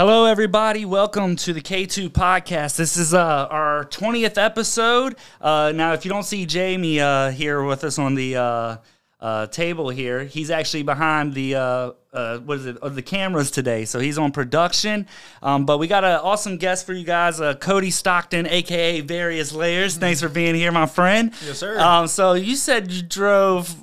[0.00, 0.86] Hello, everybody.
[0.86, 2.76] Welcome to the K2 podcast.
[2.76, 5.14] This is uh, our 20th episode.
[5.42, 8.76] Uh, now, if you don't see Jamie uh, here with us on the uh,
[9.20, 12.78] uh, table here, he's actually behind the uh, uh, what is it?
[12.80, 13.84] The cameras today.
[13.84, 15.06] So he's on production.
[15.42, 19.52] Um, but we got an awesome guest for you guys, uh, Cody Stockton, aka Various
[19.52, 19.98] Layers.
[19.98, 21.30] Thanks for being here, my friend.
[21.44, 21.78] Yes, sir.
[21.78, 23.74] Um, so you said you drove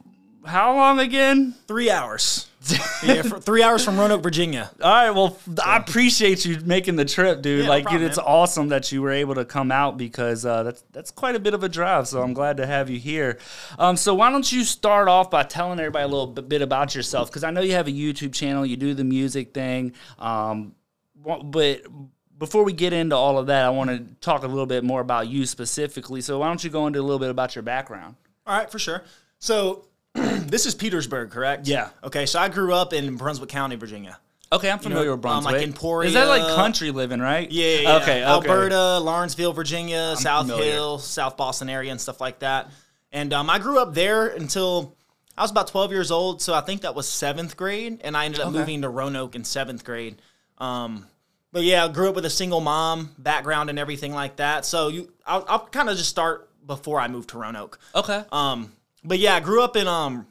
[0.48, 1.54] how long again?
[1.68, 2.48] Three hours.
[3.04, 4.70] yeah, for three hours from Roanoke, Virginia.
[4.82, 7.60] All right, well, I appreciate you making the trip, dude.
[7.60, 8.26] Yeah, no like, problem, it's man.
[8.26, 11.54] awesome that you were able to come out because uh, that's that's quite a bit
[11.54, 12.08] of a drive.
[12.08, 13.40] So I'm glad to have you here.
[13.78, 16.96] Um, so why don't you start off by telling everybody a little bit, bit about
[16.96, 17.30] yourself?
[17.30, 19.94] Because I know you have a YouTube channel, you do the music thing.
[20.20, 20.76] Um,
[21.44, 21.82] but
[22.38, 25.02] before we get into all of that, I want to talk a little bit more
[25.02, 26.22] about you specifically.
[26.22, 28.16] So why don't you go into a little bit about your background?
[28.46, 29.04] All right, for sure.
[29.40, 29.87] So
[30.48, 31.68] this is Petersburg, correct?
[31.68, 31.90] Yeah.
[32.04, 34.18] Okay, so I grew up in Brunswick County, Virginia.
[34.52, 35.54] Okay, I'm familiar know, with um, Brunswick.
[35.56, 37.50] like Emporia- Is that like country living, right?
[37.52, 37.96] Yeah, yeah, yeah.
[37.98, 38.24] Okay, okay.
[38.24, 40.72] Alberta, Lawrenceville, Virginia, South familiar.
[40.72, 42.72] Hill, South Boston area, and stuff like that.
[43.12, 44.96] And um, I grew up there until
[45.38, 46.42] I was about 12 years old.
[46.42, 48.60] So I think that was seventh grade, and I ended up Okay.
[48.60, 50.22] moving to Roanoke in seventh grade.
[50.60, 51.08] Um,
[51.52, 54.66] but yeah, I grew up with a single mom background and everything like that.
[54.66, 57.80] So you, I'll, I'll kind of just start before I moved to Roanoke.
[57.96, 58.24] Okay.
[58.32, 58.72] Um,
[59.08, 60.28] but yeah, I grew up in um,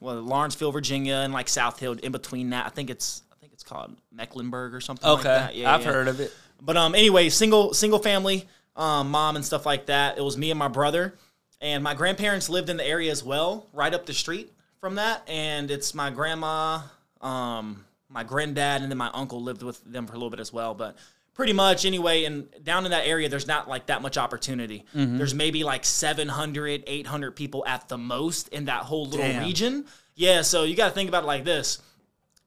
[0.00, 1.92] well, Lawrenceville, Virginia, and like South Hill.
[2.02, 5.28] In between that, I think it's I think it's called Mecklenburg or something like Okay,
[5.28, 5.54] that.
[5.54, 5.92] Yeah, I've yeah.
[5.92, 6.32] heard of it.
[6.60, 10.18] But um, anyway, single single family, um, mom and stuff like that.
[10.18, 11.14] It was me and my brother,
[11.60, 15.22] and my grandparents lived in the area as well, right up the street from that.
[15.28, 16.80] And it's my grandma,
[17.20, 20.52] um, my granddad, and then my uncle lived with them for a little bit as
[20.52, 20.74] well.
[20.74, 20.96] But
[21.34, 24.84] pretty much anyway, and down in that area, there's not like that much opportunity.
[24.94, 25.18] Mm-hmm.
[25.18, 29.44] There's maybe like 700, 800 people at the most in that whole little Damn.
[29.44, 29.84] region.
[30.14, 31.80] Yeah, so you got to think about it like this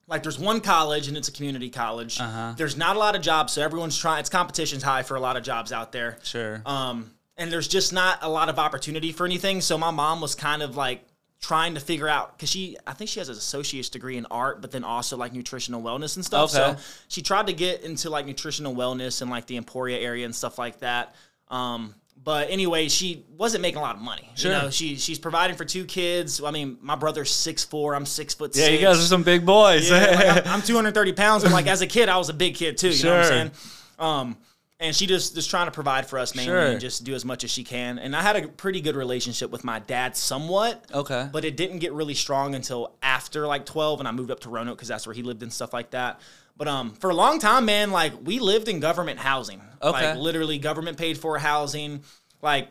[0.07, 2.19] like there's one college and it's a community college.
[2.19, 2.53] Uh-huh.
[2.57, 4.21] There's not a lot of jobs, so everyone's trying.
[4.21, 6.17] It's competition's high for a lot of jobs out there.
[6.23, 6.61] Sure.
[6.65, 9.61] Um, and there's just not a lot of opportunity for anything.
[9.61, 11.05] So my mom was kind of like
[11.39, 14.61] trying to figure out because she, I think she has an associate's degree in art,
[14.61, 16.53] but then also like nutritional wellness and stuff.
[16.55, 16.77] Okay.
[16.77, 20.33] So she tried to get into like nutritional wellness and like the Emporia area and
[20.35, 21.15] stuff like that.
[21.49, 21.93] Um,
[22.23, 24.27] but anyway, she wasn't making a lot of money.
[24.35, 24.51] Sure.
[24.51, 26.41] You know, she she's providing for two kids.
[26.43, 27.93] I mean, my brother's six four.
[27.95, 28.81] I'm six foot yeah, six.
[28.81, 29.89] you guys are some big boys.
[29.89, 32.55] Yeah, like, I'm, I'm 230 pounds, but like as a kid, I was a big
[32.55, 32.89] kid too.
[32.89, 33.33] You know what Sure.
[33.33, 33.51] I'm saying?
[33.99, 34.37] Um,
[34.79, 36.65] and she just just trying to provide for us mainly Sure.
[36.67, 37.97] and just do as much as she can.
[37.99, 40.85] And I had a pretty good relationship with my dad, somewhat.
[40.93, 41.27] Okay.
[41.31, 44.49] But it didn't get really strong until after like 12, and I moved up to
[44.49, 46.21] Roanoke because that's where he lived and stuff like that.
[46.57, 49.61] But um, for a long time, man, like we lived in government housing.
[49.81, 50.09] Okay.
[50.11, 52.03] Like literally government paid for housing.
[52.41, 52.69] Like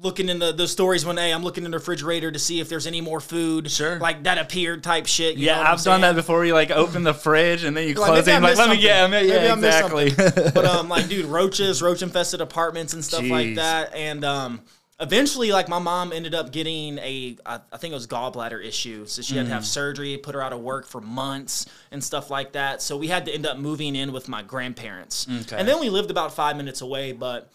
[0.00, 2.68] looking in the, the stories when hey, I'm looking in the refrigerator to see if
[2.68, 3.70] there's any more food.
[3.70, 3.98] Sure.
[3.98, 5.36] Like that appeared type shit.
[5.36, 6.44] you yeah, I've done that before.
[6.44, 8.40] You like open the fridge and then you Like, close maybe it.
[8.42, 10.10] Like, let me yeah, I mean, Maybe yeah, exactly.
[10.54, 13.30] but um, like, dude, roaches, roach infested apartments and stuff Jeez.
[13.30, 13.92] like that.
[13.92, 14.60] And um,
[15.00, 19.04] eventually, like, my mom ended up getting a, I, I think it was gallbladder issue,
[19.06, 19.66] so she had to have Mm.
[19.66, 22.82] surgery, put her out of work for months and stuff like that.
[22.82, 25.56] So we had to end up moving in with my grandparents, Okay.
[25.56, 27.50] and then we lived about five minutes away, but.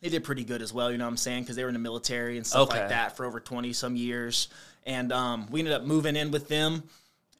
[0.00, 1.42] They did pretty good as well, you know what I'm saying?
[1.44, 2.80] Because they were in the military and stuff Okay.
[2.80, 4.48] like that for over 20 some years.
[4.84, 6.82] And um, we ended up moving in with them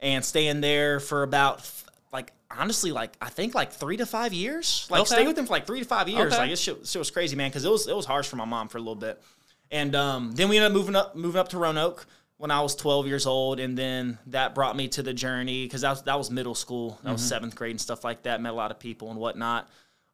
[0.01, 1.71] and staying there for about
[2.13, 4.87] like honestly like I think like three to five years.
[4.91, 5.15] Like Okay.
[5.15, 6.33] stay with them for like three to five years.
[6.33, 6.43] Okay.
[6.43, 8.45] Like it shit, shit was crazy, man, because it was it was harsh for my
[8.47, 9.23] mom for a little bit.
[9.71, 12.07] And um, then we ended up moving up moving up to Roanoke
[12.39, 15.81] when I was 12 years old, and then that brought me to the journey because
[15.83, 16.99] that was that was middle school.
[17.03, 18.41] That was seventh grade and stuff like that.
[18.41, 19.69] Met a lot of people and whatnot.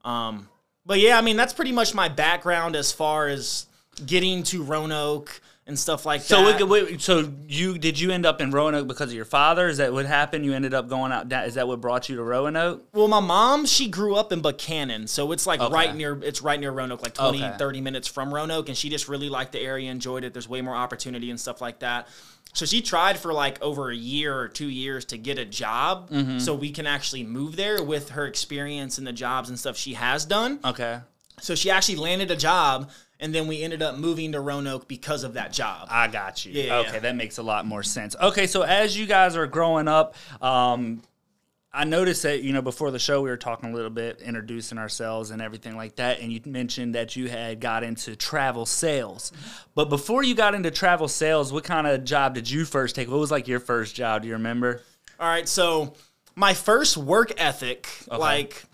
[0.05, 0.49] Um,
[0.87, 3.67] but yeah, I mean that's pretty much my background as far as
[4.05, 5.41] getting to Roanoke
[5.73, 6.69] and stuff like So, that.
[6.69, 9.69] wait, wait, so you did you end up in Roanoke because of your father?
[9.69, 10.45] Is that what happened?
[10.45, 11.33] You ended up going out.
[11.33, 12.85] Is that what brought you to Roanoke?
[12.93, 15.73] Well, my mom, she grew up in Buchanan, so it's like Okay.
[15.75, 17.57] right near it's right near Roanoke, like 20, Okay.
[17.59, 20.35] 30 minutes from Roanoke, and she just really liked the area, enjoyed it.
[20.35, 22.07] There's way more opportunity and stuff like that.
[22.53, 26.11] So she tried for like over a year or two years to get a job
[26.11, 26.39] Mm-hmm.
[26.39, 29.95] so we can actually move there with her experience and the jobs and stuff she
[29.95, 30.61] has done.
[30.63, 30.99] Okay.
[31.41, 32.91] So she actually landed a job
[33.23, 35.87] and then we ended up moving to Roanoke because of that job.
[35.91, 36.53] I got you.
[36.53, 36.99] Yeah, okay, yeah.
[36.99, 38.17] that makes a lot more sense.
[38.21, 41.03] Okay, so as you guys are growing up, um,
[41.73, 44.77] I noticed that you know before the show we were talking a little bit, introducing
[44.77, 49.31] ourselves and everything like that, and you mentioned that you had got into travel sales.
[49.77, 53.09] But before you got into travel sales, what kind of job did you first take?
[53.09, 54.23] What was like your first job?
[54.23, 54.83] Do you remember?
[55.21, 55.95] All right, so
[56.35, 58.65] my first work ethic, like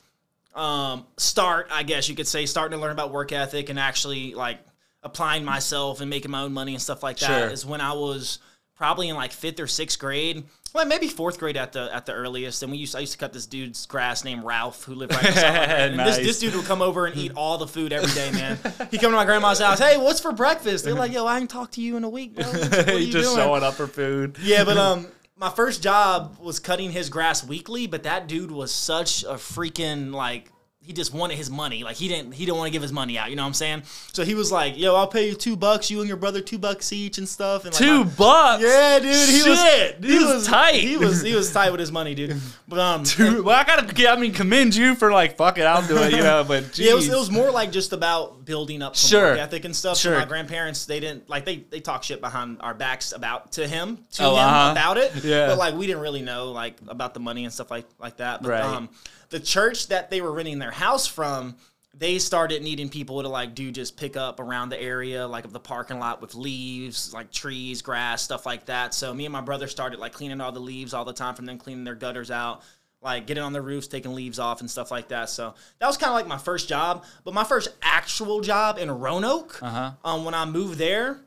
[0.59, 4.35] um, start, I guess you could say, starting to learn about work ethic and actually
[4.35, 4.59] like
[5.03, 7.71] applying myself and making my own money and stuff like that, is Sure.
[7.71, 8.41] when I was
[8.75, 10.45] probably in like fifth or sixth grade.
[10.75, 12.63] Well, maybe fourth grade at the at the earliest.
[12.63, 15.23] And we used I used to cut this dude's grass named Ralph who lived right
[15.25, 15.73] beside grandma.
[15.85, 16.17] And Nice.
[16.19, 18.59] this, this dude would come over and eat all the food every day, man.
[18.91, 19.79] He'd come to my grandma's house.
[19.79, 20.85] Hey, what's for breakfast?
[20.85, 22.45] They're like, yo, I ain't talked to you in a week, bro.
[22.45, 23.37] What you just doing?
[23.37, 24.37] showing up for food.
[24.43, 25.07] Yeah, but um,
[25.39, 27.87] my first job was cutting his grass weekly.
[27.87, 30.51] But that dude was such a freaking like.
[30.81, 31.85] He just wanted his money.
[31.85, 32.33] Like he didn't.
[32.33, 33.29] He didn't want to give his money out.
[33.29, 33.83] You know what I'm saying?
[34.15, 35.91] So he was like, "Yo, I'll pay you two bucks.
[35.91, 38.63] You and your brother two bucks each and stuff." And like, Two my- bucks.
[38.63, 39.11] yeah, dude.
[39.15, 40.09] He Shit, was.
[40.11, 40.77] he was tight.
[40.77, 41.21] He was.
[41.21, 42.41] He was tight with his money, dude.
[42.67, 45.87] But um, Dude, well, I gotta, I mean, commend you for like, fuck it, I'll
[45.87, 46.43] do it, you know.
[46.49, 49.31] But Yeah, it was, it was more like just about building up some Sure.
[49.33, 49.99] work ethic and stuff.
[49.99, 53.69] So my grandparents, they didn't like they they talk shit behind our backs about to
[53.69, 54.73] him to Oh, him uh-huh.
[54.73, 55.13] about it.
[55.23, 55.47] Yeah.
[55.49, 58.43] but like we didn't really know like about the money and stuff like like that.
[58.43, 58.65] But Right.
[58.65, 58.89] um,
[59.29, 61.55] the church that they were renting their house from.
[61.95, 65.53] They started needing people to like do just pick up around the area, like of
[65.53, 68.95] the parking lot with leaves, like trees, grass, stuff like that.
[68.95, 71.45] So me and my brother started like cleaning all the leaves all the time from
[71.47, 72.63] them cleaning their gutters out
[73.01, 75.29] like getting on the roofs, taking leaves off and stuff like that.
[75.31, 77.05] So that was kind of like my first job.
[77.25, 79.93] But my first actual job in Roanoke, Uh-huh.
[80.05, 81.21] um, when I moved there,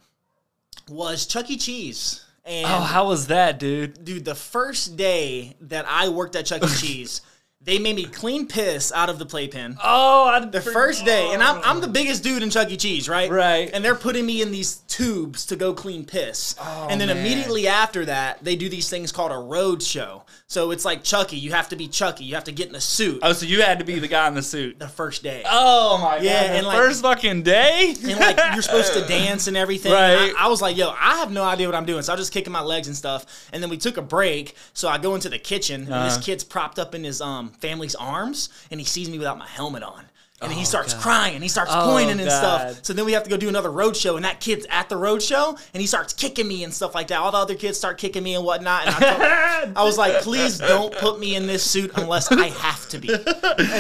[0.90, 1.58] was Chuck E.
[1.58, 2.26] Cheese.
[2.44, 4.04] And Oh, how was that, dude?
[4.04, 6.68] dude, the first day that I worked at Chuck E.
[6.80, 7.22] Cheese,
[7.64, 9.78] they made me clean piss out of the playpen.
[9.84, 12.78] Oh, I, The first day, and I'm, I'm the biggest dude in Chuck E.
[12.78, 13.30] Cheese, right?
[13.30, 13.70] Right.
[13.72, 16.56] And they're putting me in these tubes to go clean piss.
[16.60, 17.18] and then man.
[17.18, 20.24] immediately after that, they do these things called a road show.
[20.48, 21.38] So it's like Chucky.
[21.38, 22.26] You have to be Chucky.
[22.26, 23.20] You have to get in a suit.
[23.22, 24.80] Oh, so you had to be the guy in the suit.
[24.80, 25.44] the first day.
[25.50, 26.56] Oh my Yeah, god!
[26.58, 27.94] And, like- first fucking day.
[28.04, 29.92] and like you're supposed to dance and everything.
[29.94, 30.34] And Right.
[30.38, 32.02] I, I was like, yo, I have no idea what I'm doing.
[32.02, 33.48] So I'm just kicking my legs and stuff.
[33.54, 34.56] And then we took a break.
[34.74, 36.22] So I go into the kitchen and this Uh-huh.
[36.24, 39.84] kid's propped up in his um family's arms and he sees me without my helmet
[39.84, 40.06] on.
[40.44, 41.04] And he Oh, starts God.
[41.04, 41.42] crying.
[41.44, 42.72] He starts Oh, pointing and God.
[42.72, 42.80] stuff.
[42.84, 44.98] So then we have to go do another road show, and that kid's at the
[44.98, 47.20] road show, and he starts kicking me and stuff like that.
[47.20, 48.88] All the other kids start kicking me and whatnot.
[48.88, 52.48] And I, told- I was like, please don't put me in this suit unless I
[52.48, 53.10] have to be.
[53.14, 53.24] And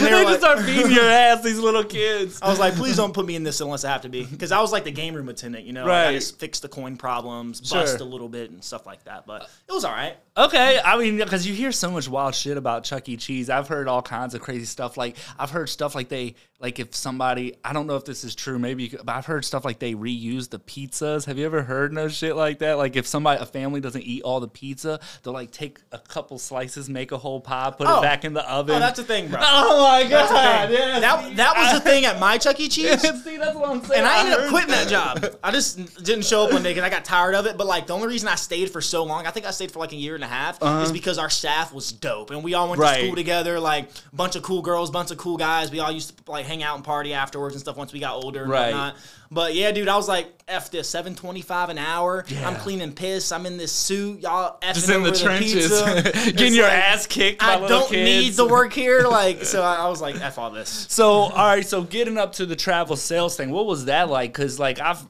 [0.05, 2.39] they They were just like, start beating your ass, these little kids.
[2.43, 4.25] I was like, please don't put me in this unless I have to be.
[4.25, 5.87] Because I was like the game room attendant, you know?
[5.87, 7.79] Like, I just fix the coin problems, Sure.
[7.81, 9.25] bust a little bit and stuff like that.
[9.25, 10.15] But it was all right.
[10.41, 13.15] Okay, I mean, because you hear so much wild shit about Chuck E.
[13.15, 13.47] Cheese.
[13.47, 14.97] I've heard all kinds of crazy stuff.
[14.97, 18.35] Like I've heard stuff like they, like if somebody, I don't know if this is
[18.35, 21.25] true, maybe, you could, but I've heard stuff like they reuse the pizzas.
[21.25, 22.77] Have you ever heard no shit like that?
[22.77, 26.37] Like if somebody, a family doesn't eat all the pizza, they'll like take a couple
[26.37, 27.99] slices, make a whole pie, put Oh.
[27.99, 28.75] it back in the oven.
[28.75, 29.39] Oh, that's a thing, bro.
[29.43, 30.71] Oh my god!
[30.71, 32.67] Yeah, that, that was the thing at my Chuck E.
[32.69, 33.01] Cheese.
[33.23, 33.99] see, that's what I'm saying.
[33.99, 35.25] And I ended up quitting that job.
[35.43, 37.57] I just didn't show up one day because I got tired of it.
[37.57, 39.79] But like the only reason I stayed for so long, I think I stayed for
[39.79, 42.69] like a year and a half, is because our staff was dope and we all
[42.69, 42.91] went Uh-huh.
[42.91, 42.97] Right.
[43.01, 43.59] to school together.
[43.59, 45.71] Like bunch of cool girls, bunch of cool guys.
[45.71, 48.21] We all used to like hang out and party afterwards and stuff once we got
[48.21, 48.67] older and Right.
[48.73, 48.95] whatnot.
[49.33, 52.25] But yeah, dude, I was like, f this, seven twenty five an hour.
[52.43, 53.31] I'm cleaning piss.
[53.31, 54.19] I'm in this suit.
[54.21, 56.11] Y'all effing Just in over the trenches, pizza.
[56.31, 58.03] getting It's your like, ass kicked by I don't kids.
[58.27, 59.07] need to work here.
[59.07, 60.85] Like, so I, I was like, f all this.
[60.89, 64.31] So, all right, so getting up to the travel sales thing, what was that like?
[64.33, 65.01] Because like I've,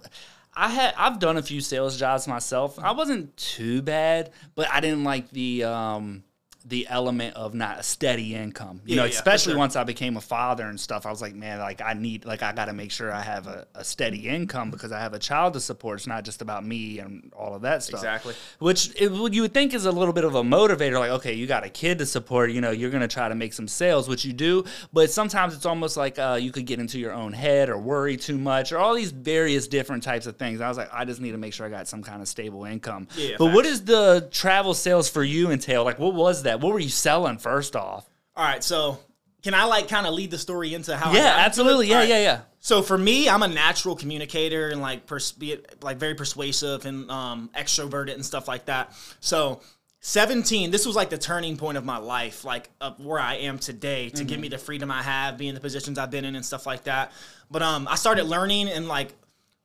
[0.55, 2.77] I had I've done a few sales jobs myself.
[2.77, 6.23] I wasn't too bad, but I didn't like the um
[6.65, 8.81] the element of not a steady income.
[8.85, 9.59] You Yeah, know, yeah, especially sure.
[9.59, 11.05] once I became a father and stuff.
[11.05, 13.47] I was like, man, like I need like I got to make sure I have
[13.47, 15.99] a, a steady income because I have a child to support.
[15.99, 17.99] It's not just about me and all of that stuff.
[18.01, 18.35] Exactly.
[18.59, 20.99] Which it, what you would think is a little bit of a motivator.
[20.99, 22.51] Like, okay, you got a kid to support.
[22.51, 24.63] You know, you're gonna try to make some sales, which you do.
[24.93, 28.17] But sometimes it's almost like uh, you could get into your own head or worry
[28.17, 30.61] too much or all these various different types of things.
[30.61, 32.65] I was like, I just need to make sure I got some kind of stable
[32.65, 33.07] income.
[33.15, 33.75] Yeah, but what facts.
[33.79, 35.83] is the travel sales for you entail?
[35.83, 36.50] Like, what was that?
[36.59, 38.09] What were you selling first off?
[38.35, 38.99] All right, so
[39.43, 41.11] can I like kind of lead the story into how?
[41.11, 41.45] Yeah, got into it?
[41.45, 41.87] absolutely.
[41.87, 42.09] Yeah, right.
[42.09, 42.41] yeah, yeah.
[42.59, 47.09] So for me, I'm a natural communicator and like pers- be like very persuasive and
[47.09, 48.93] um, extroverted and stuff like that.
[49.19, 49.61] So
[50.01, 53.57] 17, this was like the turning point of my life, like of where I am
[53.57, 56.45] today, to give me the freedom I have, being the positions I've been in and
[56.45, 57.11] stuff like that.
[57.49, 59.13] But um, I started learning and like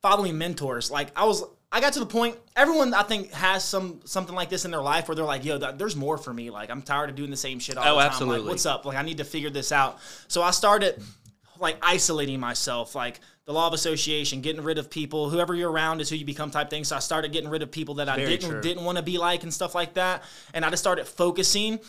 [0.02, 0.90] following mentors.
[0.90, 2.36] Like I was, I got to the point.
[2.54, 5.58] Everyone I think has some something like this in their life where they're like, "Yo,
[5.58, 6.50] th- there's more for me.
[6.50, 8.06] Like I'm tired of doing the same shit all Oh, the time.
[8.12, 8.38] absolutely.
[8.40, 8.84] Like, what's up?
[8.84, 11.02] Like I need to figure this out." So I started
[11.58, 15.28] like isolating myself, like the law of association, getting rid of people.
[15.30, 16.84] Whoever you're around is who you become, type thing.
[16.84, 18.60] So I started getting rid of people that I Very didn't true.
[18.60, 20.22] didn't want to be like and stuff like that.
[20.54, 21.80] And I just started focusing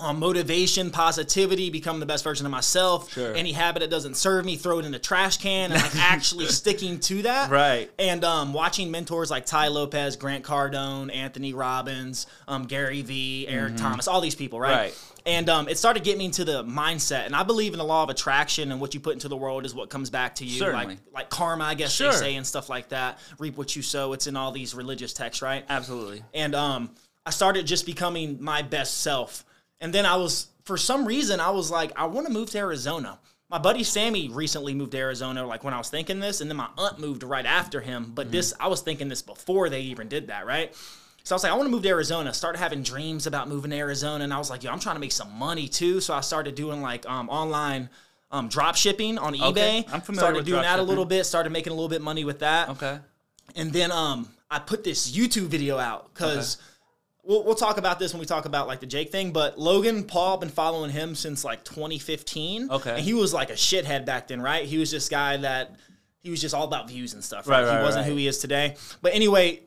[0.00, 3.12] on motivation, positivity, become the best version of myself.
[3.12, 3.34] Sure.
[3.34, 6.46] Any habit that doesn't serve me, throw it in the trash can, and like actually
[6.46, 7.50] sticking to that.
[7.50, 7.90] Right.
[7.98, 13.76] And um, watching mentors like Tai Lopez, Grant Cardone, Anthony Robbins, um, Gary Vee, Eric
[13.76, 14.70] Thomas, all these people, right?
[14.70, 14.80] Mm-hmm.
[14.80, 14.94] Right.
[15.26, 18.02] And um, it started getting me into the mindset, and I believe in the law
[18.02, 20.58] of attraction, and what you put into the world is what comes back to you,
[20.58, 20.86] Certainly.
[20.86, 22.10] like like karma, I guess Sure.
[22.10, 23.18] they say, and stuff like that.
[23.38, 24.14] Reap what you sow.
[24.14, 25.62] It's in all these religious texts, right?
[25.68, 26.22] Absolutely.
[26.32, 26.90] and um,
[27.26, 29.44] I started just becoming my best self.
[29.80, 32.58] And then I was, for some reason, I was like, I want to move to
[32.58, 33.18] Arizona.
[33.48, 36.56] My buddy Sammy recently moved to Arizona, like when I was thinking this, and then
[36.56, 38.12] my aunt moved right after him.
[38.14, 40.72] But this, I was thinking this before they even did that, right?
[41.24, 42.32] So I was like, I want to move to Arizona.
[42.32, 45.00] Started having dreams about moving to Arizona, and I was like, yo, I'm trying to
[45.00, 46.00] make some money too.
[46.00, 47.90] So I started doing like um, online
[48.30, 49.92] um, drop shipping on Okay, eBay.
[49.92, 51.24] I'm familiar started doing that a little bit.
[51.24, 52.68] Started making a little bit money with that.
[52.70, 52.98] Okay.
[53.56, 56.58] And then um, I put this YouTube video out because
[57.30, 59.32] we'll, we'll talk about this when we talk about like the Jake thing.
[59.32, 62.70] But Logan Paul, been following him since like 2015.
[62.70, 62.90] Okay.
[62.90, 64.66] And he was like a shithead back then, right?
[64.66, 65.76] He was this guy that
[66.18, 67.48] he was just all about views and stuff.
[67.48, 67.62] Right.
[67.62, 68.10] Right, right, he wasn't right.
[68.10, 68.76] who he is today.
[69.00, 69.60] But anyway,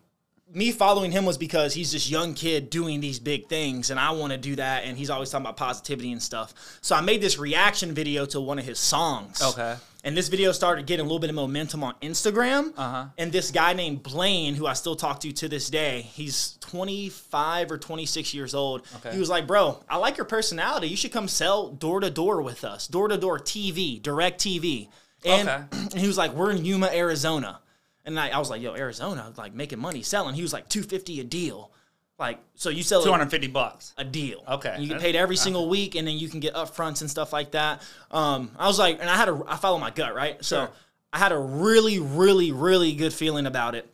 [0.53, 4.11] me following him was because he's this young kid doing these big things and I
[4.11, 6.53] want to do that and he's always talking about positivity and stuff.
[6.81, 9.41] So I made this reaction video to one of his songs.
[9.41, 9.75] Okay.
[10.05, 12.73] And this video started getting a little bit of momentum on Instagram.
[12.75, 13.05] Uh-huh.
[13.17, 17.71] And this guy named Blaine, who I still talk to to this day, he's 25
[17.71, 18.85] or 26 years old.
[18.97, 19.13] Okay.
[19.13, 20.87] He was like, Bro, I like your personality.
[20.89, 24.89] You should come sell door to door with us, door to door TV, DirecTV.
[25.25, 25.63] And, Okay.
[25.71, 27.61] and he was like, We're in Yuma, Arizona.
[28.03, 30.35] And I, I was like, Yo, Arizona, like making money selling.
[30.35, 31.71] He was like, 250 a deal.
[32.19, 33.93] Like, so you sell it- 250 bucks.
[33.97, 34.43] a deal.
[34.47, 34.75] Okay.
[34.79, 37.51] You get paid every single week, and then you can get upfronts and stuff like
[37.51, 37.81] that.
[38.11, 40.43] Um, I was like, and I had a, I follow my gut, right?
[40.43, 40.71] So Sure.
[41.11, 43.91] I had a really, really, really good feeling about it.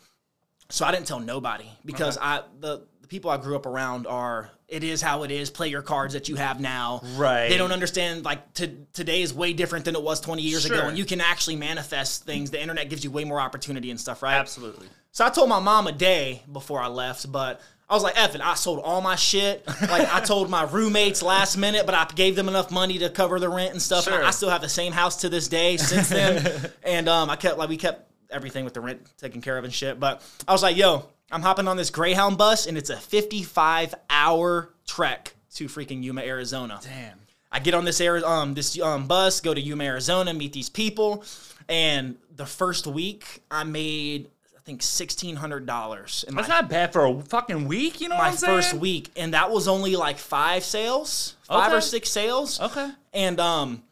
[0.69, 4.51] So I didn't tell nobody because I the the people I grew up around are
[4.67, 5.49] it is how it is.
[5.49, 7.01] Play your cards that you have now.
[7.15, 7.47] Right.
[7.49, 10.87] They don't understand like to, today is way different than it was 20 years ago,
[10.87, 12.51] and you can actually manifest things.
[12.51, 14.35] The internet gives you way more opportunity and stuff, right?
[14.35, 14.87] Absolutely.
[15.11, 18.41] So I told my mom a day before I left, but I was like, it,
[18.41, 19.65] I sold all my shit.
[19.81, 23.39] Like I told my roommates last minute, but I gave them enough money to cover
[23.39, 24.05] the rent and stuff.
[24.05, 26.71] And I still have the same house to this day since then.
[26.83, 29.73] and um, I kept like we kept everything with the rent taken care of and
[29.73, 29.99] shit.
[29.99, 33.95] But I was like, yo, I'm hopping on this Greyhound bus and it's a 55
[34.09, 36.79] hour trek to freaking Yuma, Arizona.
[36.83, 37.17] Damn.
[37.51, 40.69] I get on this air, um, this um, bus, go to Yuma, Arizona, meet these
[40.69, 41.23] people,
[41.67, 44.29] and the first week I made
[44.59, 48.09] I think sixteen hundred dollars in my, That's not bad for a fucking week, you
[48.09, 48.57] know my what I'm saying?
[48.57, 52.59] first week, and that was only like five sales, five or six sales.
[52.59, 52.89] Okay.
[53.13, 53.83] and um.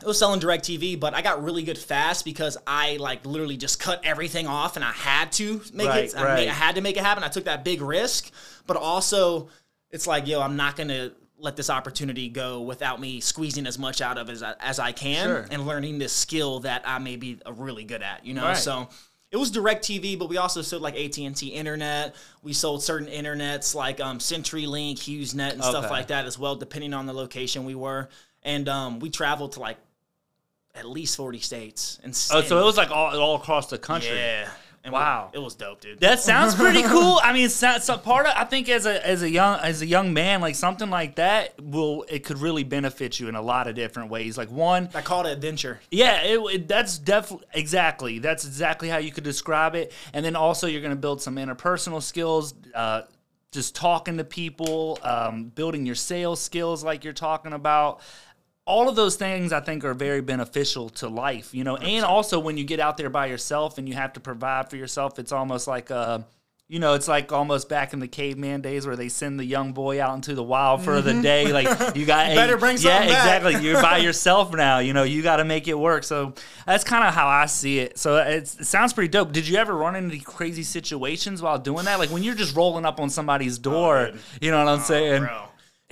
[0.00, 3.78] It was selling DirecTV, but I got really good fast because I like literally just
[3.78, 6.16] cut everything off and I had to make Right, it.
[6.16, 6.34] I, right.
[6.34, 7.22] made, I had to make it happen.
[7.22, 8.32] I took that big risk,
[8.66, 9.48] but also
[9.92, 14.00] it's like, yo, I'm not gonna let this opportunity go without me squeezing as much
[14.00, 15.46] out of it as I, as I can Sure.
[15.52, 18.26] and learning this skill that I may be really good at.
[18.26, 18.56] You know, Right.
[18.56, 18.88] so
[19.32, 22.14] it was direct TV, but we also sold like AT and T internet.
[22.42, 26.92] We sold certain internets like um, CenturyLink, HughesNet, and stuff like that as well, depending
[26.94, 28.08] on the location we were.
[28.42, 29.78] And um, we traveled to like
[30.74, 31.98] at least forty states.
[32.04, 34.14] And Oh, so it was like all, all across the country.
[34.16, 34.48] yeah.
[34.84, 35.30] And Wow.
[35.32, 36.00] we- it was dope, dude.
[36.00, 37.20] That sounds pretty cool.
[37.22, 39.80] I mean, it's not, so part of I think as a as a young as
[39.80, 43.42] a young man, like something like that will it could really benefit you in a
[43.42, 44.36] lot of different ways.
[44.36, 45.78] Like one, I called it adventure.
[45.92, 49.92] yeah, it, it- that's definitely exactly that's exactly how you could describe it.
[50.12, 53.02] And then also you're going to build some interpersonal skills, uh,
[53.52, 58.00] just talking to people, um, building your sales skills, like you're talking about.
[58.64, 61.76] All of those things I think are very beneficial to life, you know.
[61.76, 64.76] And also when you get out there by yourself and you have to provide for
[64.76, 66.26] yourself, it's almost like a
[66.72, 69.74] you know, it's like almost back in the caveman days where they send the young
[69.74, 71.52] boy out into the wild for the day.
[71.52, 72.36] Like you got, Mm-hmm.
[72.36, 73.24] Better bring yeah, something back.
[73.26, 73.68] Yeah, exactly.
[73.68, 74.78] You're by yourself now.
[74.78, 76.02] You know, you got to make it work.
[76.02, 76.32] So
[76.64, 77.98] that's kind of how I see it.
[77.98, 79.32] So it's, it sounds pretty dope.
[79.32, 81.98] Did you ever run into crazy situations while doing that?
[81.98, 84.12] Like when you're just rolling up on somebody's door.
[84.12, 84.20] dude.
[84.40, 85.24] you know what I'm saying?
[85.24, 85.42] Bro.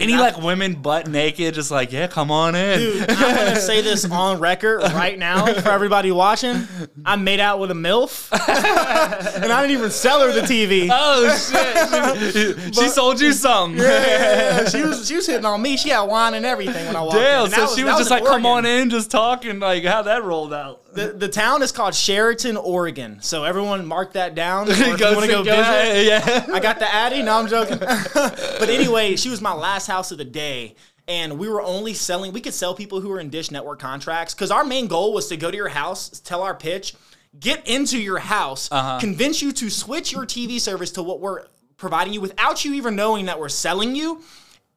[0.00, 2.78] Any like women butt naked, just like yeah, come on in.
[2.78, 6.66] Dude, I'm gonna say this on record right now for everybody watching.
[7.04, 8.32] I made out with a MILF.
[9.42, 10.88] and I didn't even sell her the TV.
[10.90, 12.74] Oh shit!
[12.74, 13.78] she sold you something.
[13.80, 15.76] Yeah, she was she was hitting on me.
[15.76, 17.22] She had wine and everything when I walked in.
[17.22, 17.44] Damn.
[17.44, 19.58] And So that she that was just in like, come on in, just talking.
[19.60, 20.82] Like how that rolled out.
[20.92, 23.20] The, the town is called Sheridan, Oregon.
[23.22, 24.68] So everyone mark that down.
[24.68, 26.06] Or if you Go want to go go visit.
[26.06, 26.46] yeah.
[26.52, 27.22] I got the Addy.
[27.22, 27.78] No, I'm joking.
[28.14, 30.74] but anyway, she was my last house of the day.
[31.08, 34.32] And we were only selling, we could sell people who were in Dish Network contracts
[34.34, 36.94] because our main goal was to go to your house, tell our pitch,
[37.38, 38.98] get into your house, Uh-huh.
[39.00, 42.94] convince you to switch your TV service to what we're providing you without you even
[42.94, 44.22] knowing that we're selling you.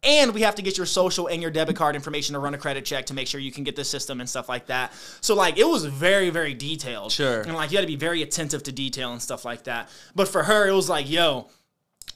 [0.03, 2.57] And we have to get your social and your debit card information to run a
[2.57, 4.93] credit check to make sure you can get the system and stuff like that.
[5.21, 7.11] So like it was very, very detailed.
[7.11, 7.41] Sure.
[7.41, 9.89] And like you had to be very attentive to detail and stuff like that.
[10.15, 11.49] But for her, it was like, yo,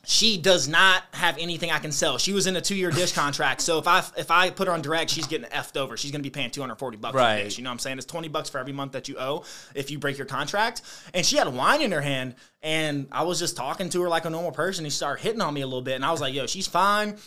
[0.06, 2.18] she does not have anything I can sell.
[2.18, 4.74] She was in a two year dish contract, so if I if I put her
[4.74, 5.98] on direct, she's getting effed over.
[5.98, 7.40] She's gonna be paying two hundred forty bucks Right.
[7.40, 7.58] for dish.
[7.58, 7.98] You know what I'm saying?
[7.98, 9.44] It's twenty bucks for every month that you owe
[9.76, 10.82] if you break your contract.
[11.14, 14.24] And she had wine in her hand, and I was just talking to her like
[14.26, 14.86] a normal person.
[14.86, 17.18] She started hitting on me a little bit, and I was like, "Yo, she's fine."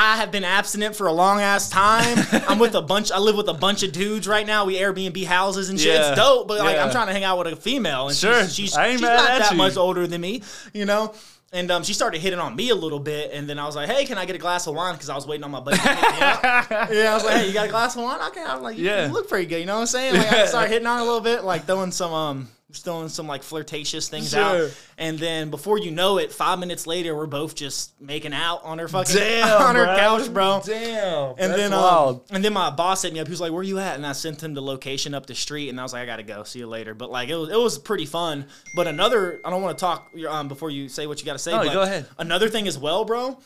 [0.00, 2.16] I have been abstinent for a long ass time.
[2.48, 3.10] I'm with a bunch.
[3.10, 4.64] I live with a bunch of dudes right now.
[4.64, 5.92] We Airbnb houses and shit.
[5.94, 6.10] Yeah.
[6.10, 6.84] It's dope, but like Yeah.
[6.84, 8.42] I'm trying to hang out with a female, and Sure.
[8.44, 9.56] she's she's, she's not at that you.
[9.56, 11.14] much older than me, you know.
[11.50, 13.88] And um, she started hitting on me a little bit, and then I was like,
[13.88, 15.78] "Hey, can I get a glass of wine?" Because I was waiting on my buddy.
[15.78, 16.42] me up.
[16.70, 18.84] yeah, I was like, "Hey, you got a glass of wine?" Okay, I'm like, "You,
[18.84, 19.06] Yeah.
[19.06, 20.14] you look pretty good." You know what I'm saying?
[20.14, 23.42] Like, I started hitting on a little bit, like throwing some um, throwing some like
[23.42, 24.40] flirtatious things Sure.
[24.66, 28.62] out, and then before you know it, five minutes later, we're both just making out
[28.62, 29.96] on her fucking Damn, on her bro.
[29.96, 30.60] couch, bro.
[30.64, 31.30] Damn.
[31.38, 33.26] And That's then, um, and then my boss hit me up.
[33.26, 35.70] He was like, "Where you at?" And I sent him the location up the street,
[35.70, 36.42] and I was like, "I gotta go.
[36.44, 38.46] See you later." But like, it was it was pretty fun.
[38.76, 41.52] But another, I don't want to talk um before you say what you gotta say.
[41.52, 42.06] No, go ahead.
[42.18, 43.38] Another thing as well, bro.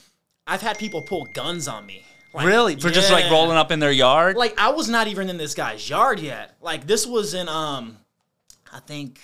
[0.47, 2.05] I've had people pull guns on me.
[2.35, 2.77] Like, really?
[2.77, 4.37] For just like rolling up in their yard?
[4.37, 6.57] Like I was not even in this guy's yard yet.
[6.61, 7.99] Like this was in um,
[8.73, 9.21] I think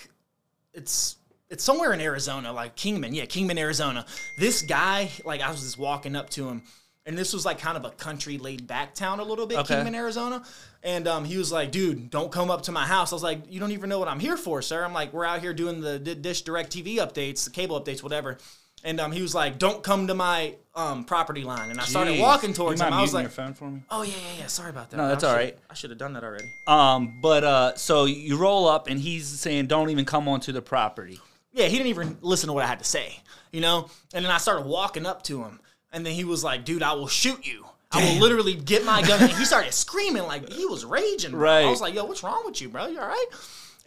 [0.73, 1.17] it's
[1.50, 3.14] it's somewhere in Arizona, like Kingman.
[3.14, 4.05] Yeah, Kingman, Arizona.
[4.37, 6.62] This guy, like I was just walking up to him,
[7.07, 9.75] and this was like kind of a country laid back town a little bit, Okay.
[9.76, 10.45] Kingman, Arizona.
[10.83, 13.50] And um, he was like, "Dude, don't come up to my house." I was like,
[13.50, 15.81] "You don't even know what I'm here for, sir." I'm like, "We're out here doing
[15.81, 18.38] the D- Dish DirecTV updates, the cable updates, whatever."
[18.85, 22.14] And um, he was like, "Don't come to my um, property line." And I started
[22.14, 22.20] Jeez.
[22.20, 22.99] walking towards mind him.
[22.99, 23.82] I was like, your phone for me?
[23.90, 24.47] "Oh yeah, yeah, yeah.
[24.47, 25.58] Sorry about that." No, that's all right.
[25.68, 26.44] I should have done that already.
[26.66, 30.62] Um, but uh, so you roll up and he's saying, "Don't even come onto the
[30.62, 31.18] property."
[31.58, 33.16] yeah, he didn't even listen to what I had to say,
[33.52, 33.90] you know?
[34.14, 35.61] And then I started walking up to him,
[35.92, 37.66] and then he was like, dude, I will shoot you.
[37.90, 39.23] I will literally get my gun.
[39.23, 41.32] And he started screaming like he was raging.
[41.32, 41.40] Bro.
[41.40, 41.64] Right.
[41.64, 42.87] I was like, yo, what's wrong with you, bro?
[42.87, 43.26] You all right?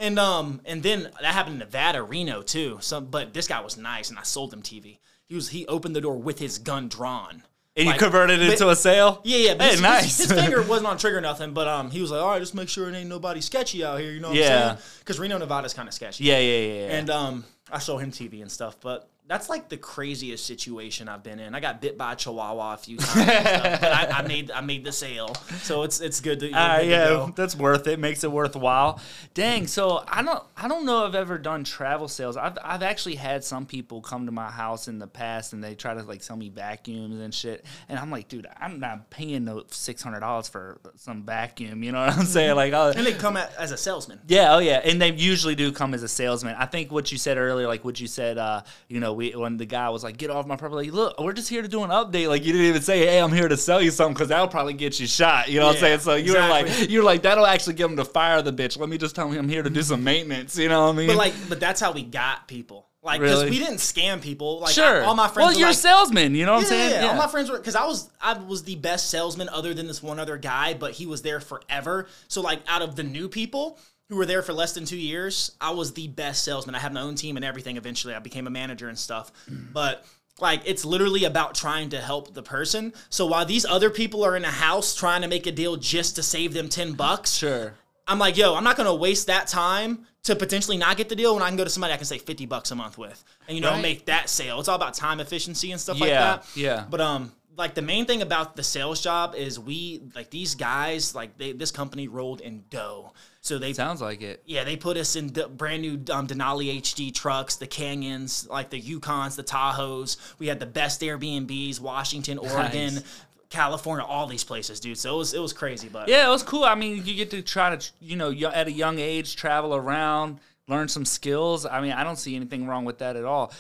[0.02, 2.80] And um, and then that happened in Nevada, Reno too.
[2.82, 4.98] So, but this guy was nice, and I sold him TV.
[5.28, 7.44] He was he opened the door with his gun drawn.
[7.78, 9.22] And Like, you converted it but- into a sale?
[9.24, 9.54] Yeah, yeah.
[9.54, 10.18] But Hey, his, his- nice.
[10.18, 12.54] His, finger wasn't on trigger or nothing, but um, he was like, all right, just
[12.54, 14.12] make sure it ain't nobody sketchy out here.
[14.12, 14.72] You know what Yeah.
[14.72, 14.90] I'm saying?
[15.00, 16.26] Because Reno, Nevada's kind of sketchy.
[16.26, 16.74] yeah, yeah, yeah.
[16.88, 16.98] yeah.
[16.98, 21.24] And um, I show him TV and stuff, but that's like the craziest situation I've
[21.24, 21.56] been in.
[21.56, 24.60] I got bit by a chihuahua a few times, stuff, but I, I made I
[24.60, 27.34] made the sale, so it's it's good to, Uh, good to yeah, go.
[27.36, 27.98] that's worth it.
[27.98, 29.00] Makes it worthwhile.
[29.34, 29.68] Dang.
[29.68, 32.36] So I don't, I don't know if I've ever done travel sales.
[32.36, 35.76] I've, I've actually had some people come to my house in the past and they
[35.76, 37.64] try to like sell me vacuums and shit.
[37.88, 41.84] And I'm like, dude, I'm not paying no six hundred dollars for some vacuum.
[41.84, 42.56] You know what I'm saying?
[42.58, 44.20] Like, oh, And they come at, as a salesman.
[44.28, 46.56] yeah, oh yeah, and they usually do come as a salesman.
[46.58, 49.58] I think what you said earlier, like what you said, uh, you know, we when
[49.58, 51.84] the guy was like, "Get off my property," like, look, we're just here to do
[51.84, 52.28] an update.
[52.28, 54.74] Like you didn't even say, "Hey, I'm here to sell you something," because that'll probably
[54.74, 55.50] get you shot.
[55.50, 56.00] You know what I'm saying?
[56.00, 56.94] So you were like, exactly.
[56.94, 58.78] you're like, that'll actually get him to fire the bitch.
[58.78, 60.58] Let me just tell him I'm here to do some maintenance.
[60.58, 61.08] You know what I mean?
[61.08, 62.88] But like, but that's how we got people.
[63.04, 63.50] Like, because Really?
[63.58, 64.60] we didn't scam people.
[64.60, 65.48] Like, sure, I- all my friends.
[65.50, 66.36] Well, you're like, a salesman.
[66.36, 67.04] You know what I'm Yeah, saying?
[67.04, 69.88] yeah, all my friends were because I was I was the best salesman other than
[69.88, 72.08] this one other guy, but he was there forever.
[72.28, 73.80] So like out of the new people
[74.12, 76.76] who were there for less than two years, I was the best salesman.
[76.76, 77.78] I had my own team and everything.
[77.78, 79.32] Eventually, I became a manager and stuff.
[79.72, 80.06] But
[80.42, 82.92] like it's literally about trying to help the person.
[83.10, 86.18] So while these other people are in a house trying to make a deal just
[86.18, 87.76] to save them ten bucks, sure.
[88.06, 91.34] I'm like, yo, I'm not gonna waste that time to potentially not get the deal
[91.34, 93.56] when I can go to somebody I can say 50 bucks a month with and
[93.56, 93.82] you know Right.
[93.82, 94.60] make that sale.
[94.60, 96.46] It's all about time efficiency and stuff like that.
[96.54, 96.84] yeah.
[96.90, 101.16] But um like the main thing about the sales job is we like these guys
[101.16, 103.14] like they this company rolled in dough.
[103.44, 104.44] So they Sounds like it.
[104.46, 108.70] yeah, they put us in d- brand new um, Denali HD trucks, the Canyons, like
[108.70, 110.18] the Yukons, the Tahoes.
[110.38, 113.22] We had the best Airbnbs, Washington, Oregon, Nice.
[113.50, 114.98] California, all these places, dude.
[114.98, 116.64] So it was it was crazy, but Yeah, it was cool.
[116.64, 120.40] I mean, you get to try to, you know, at a young age, travel around,
[120.68, 121.66] learn some skills.
[121.66, 123.52] I mean, I don't see anything wrong with that at all.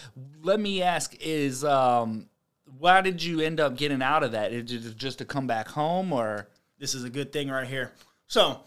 [0.44, 2.28] Let me ask: Is um,
[2.78, 4.54] why did you end up getting out of that?
[4.54, 7.91] Is it just to come back home, or this is a good thing right here.
[8.28, 8.62] So,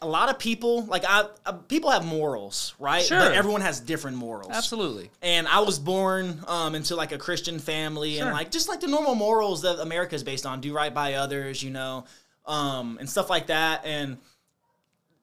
[0.00, 3.02] a lot of people like I uh, people have morals, right?
[3.04, 3.18] Sure.
[3.18, 4.52] But everyone has different morals.
[4.52, 5.10] absolutely?
[5.22, 8.26] And I was born um, into like a Christian family, Sure.
[8.26, 11.14] and like just like the normal morals that America is based on: do right by
[11.14, 12.04] others, you know,
[12.46, 13.84] um, and stuff like that.
[13.84, 14.18] And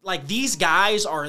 [0.03, 1.27] like these guys are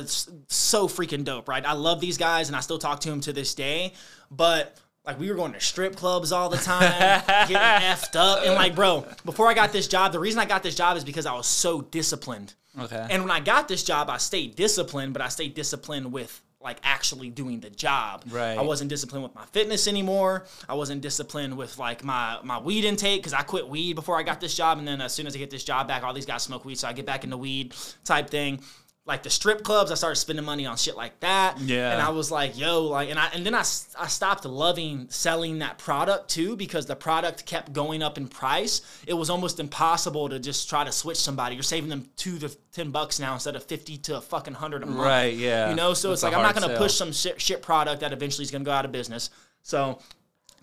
[0.48, 1.64] so freaking dope, right?
[1.64, 3.92] I love these guys, and I still talk to them to this day.
[4.30, 8.54] But like we were going to strip clubs all the time, getting effed up, and
[8.54, 11.26] like, bro, before I got this job, the reason I got this job is because
[11.26, 12.54] I was so disciplined.
[12.78, 13.06] Okay.
[13.10, 16.78] And when I got this job, I stayed disciplined, but I stayed disciplined with like
[16.82, 18.24] actually doing the job.
[18.28, 18.58] Right.
[18.58, 20.46] I wasn't disciplined with my fitness anymore.
[20.68, 24.22] I wasn't disciplined with like my my weed intake because I quit weed before I
[24.22, 26.26] got this job, and then as soon as I get this job back, all these
[26.26, 28.60] guys smoke weed, so I get back into weed type thing.
[29.06, 29.92] Like the strip clubs.
[29.92, 31.60] I started spending money on shit like that.
[31.60, 31.92] Yeah.
[31.92, 35.60] And I was like, yo, like, and I and then I, I stopped loving selling
[35.60, 38.82] that product too because the product kept going up in price.
[39.06, 41.54] It was almost impossible to just try to switch somebody.
[41.54, 44.82] You're saving them two to ten bucks now instead of fifty to a fucking hundred
[44.82, 44.98] a month.
[44.98, 45.70] Right, yeah.
[45.70, 48.12] You know, so That's it's like I'm not gonna push some shit, shit product that
[48.12, 49.30] eventually is gonna go out of business.
[49.62, 50.00] So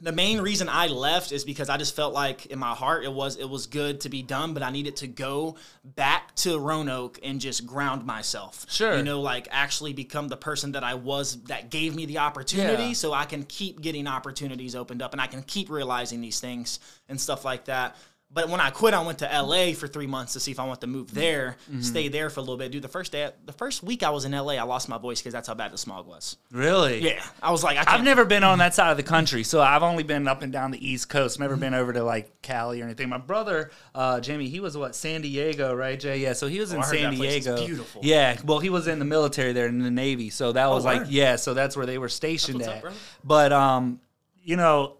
[0.01, 3.11] the main reason I left is because I just felt like in my heart it
[3.13, 7.19] was it was good to be done, but I needed to go back to Roanoke
[7.23, 8.65] and just ground myself.
[8.69, 8.97] Sure.
[8.97, 12.87] You know, like actually become the person that I was that gave me the opportunity
[12.87, 12.93] Yeah.
[12.93, 16.79] so I can keep getting opportunities opened up and I can keep realizing these things
[17.07, 17.95] and stuff like that.
[18.35, 20.65] But when I quit, I went to LA for three months to see if I
[20.65, 21.81] want to move there, Mm-hmm.
[21.81, 22.71] stay there for a little bit.
[22.71, 25.19] Dude, the first day, the first week I was in LA, I lost my voice
[25.21, 26.37] because that's how bad the smog was.
[26.51, 26.99] Really?
[27.01, 27.99] Yeah, I was like, I can't.
[27.99, 30.51] I've never been on that side of the country, so I've only been up and
[30.51, 31.39] down the East Coast.
[31.39, 33.07] Never been over to like Cali or anything.
[33.07, 36.17] My brother, uh, Jimmy, he was what San Diego, right, Jay?
[36.17, 37.65] Yeah, so he was in Oh, I heard San that place is Diego.
[37.67, 38.01] beautiful.
[38.03, 41.03] Yeah, well, he was in the military there in the Navy, so that was like
[41.09, 42.83] yeah, so that's where they were stationed at.
[42.83, 42.93] up.
[43.23, 43.99] But um,
[44.41, 44.97] you know.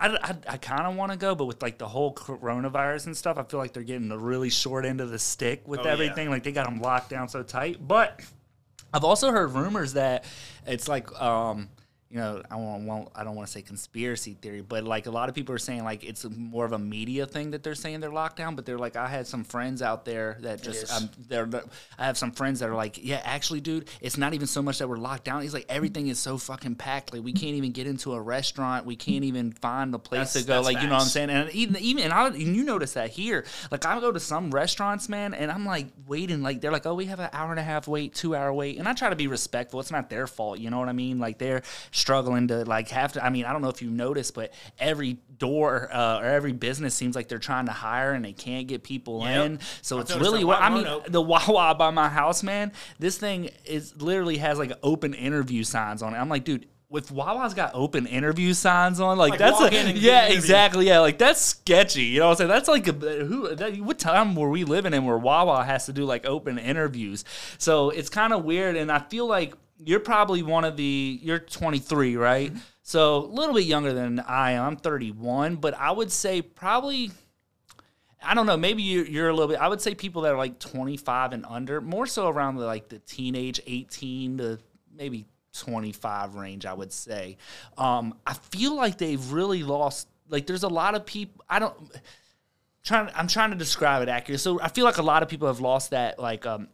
[0.00, 3.16] I, I, I kind of want to go, but with like the whole coronavirus and
[3.16, 5.84] stuff, I feel like they're getting the really short end of the stick with Oh,
[5.84, 5.90] yeah.
[5.92, 6.30] everything.
[6.30, 7.78] Like they got them locked down so tight.
[7.86, 8.20] But
[8.94, 10.24] I've also heard rumors that
[10.66, 11.68] it's like, um,
[12.10, 15.10] you know, I won't, won't I don't want to say conspiracy theory, but like a
[15.10, 18.00] lot of people are saying like it's more of a media thing that they're saying
[18.00, 18.56] they're locked down.
[18.56, 21.48] But they're like, I had some friends out there that just, um, they're,
[21.98, 24.78] I have some friends that are like, yeah, actually, dude, it's not even so much
[24.78, 25.42] that we're locked down.
[25.42, 27.12] He's like, everything is so fucking packed.
[27.12, 28.86] Like we can't even get into a restaurant.
[28.86, 30.62] We can't even find a place That's- to go.
[30.62, 31.30] Like you know what I'm saying?
[31.30, 33.44] And even even and, I, and you notice that here.
[33.70, 36.42] Like I go to some restaurants, man, and I'm like waiting.
[36.42, 38.78] Like they're like, oh, we have an hour and a half wait, two hour wait,
[38.78, 39.80] and I try to be respectful.
[39.80, 41.18] It's not their fault, you know what I mean?
[41.18, 41.62] Like they're
[41.98, 43.24] struggling to like have to.
[43.24, 46.94] I mean, I don't know if you noticed, but every door uh, or every business
[46.94, 49.46] seems like they're trying to hire and they can't get people Yep.
[49.46, 49.60] in.
[49.82, 50.84] So I've it's really what I mean.
[50.84, 51.06] Roanoke.
[51.12, 52.72] The Wawa by my house, man.
[52.98, 56.18] This thing is literally has like open interview signs on it.
[56.18, 56.66] I'm like, dude.
[56.90, 60.38] With Wawa's got open interview signs on, like, Like, that's a, yeah, interviewed.
[60.38, 62.04] exactly, yeah, like that's sketchy.
[62.04, 62.48] You know what I'm saying?
[62.48, 62.92] That's like a
[63.26, 63.54] who?
[63.54, 67.26] That, what time were we living in where Wawa has to do like open interviews?
[67.58, 71.18] So it's kind of weird, and I feel like you're probably one of the.
[71.22, 72.50] You're 23, right?
[72.50, 72.58] Mm-hmm.
[72.82, 74.64] So a little bit younger than I am.
[74.64, 77.10] I'm 31, but I would say probably.
[78.22, 78.56] I don't know.
[78.56, 79.60] Maybe you- you're a little bit.
[79.60, 82.88] I would say people that are like 25 and under, more so around the like
[82.88, 84.58] the teenage 18 to
[84.92, 86.66] maybe 25 range.
[86.66, 87.36] I would say.
[87.76, 90.08] Um, I feel like they've really lost.
[90.28, 91.44] Like, there's a lot of people.
[91.48, 91.74] I don't.
[92.84, 93.10] Trying.
[93.14, 94.38] I'm trying to describe it accurately.
[94.38, 96.18] So I feel like a lot of people have lost that.
[96.18, 96.68] Like, um,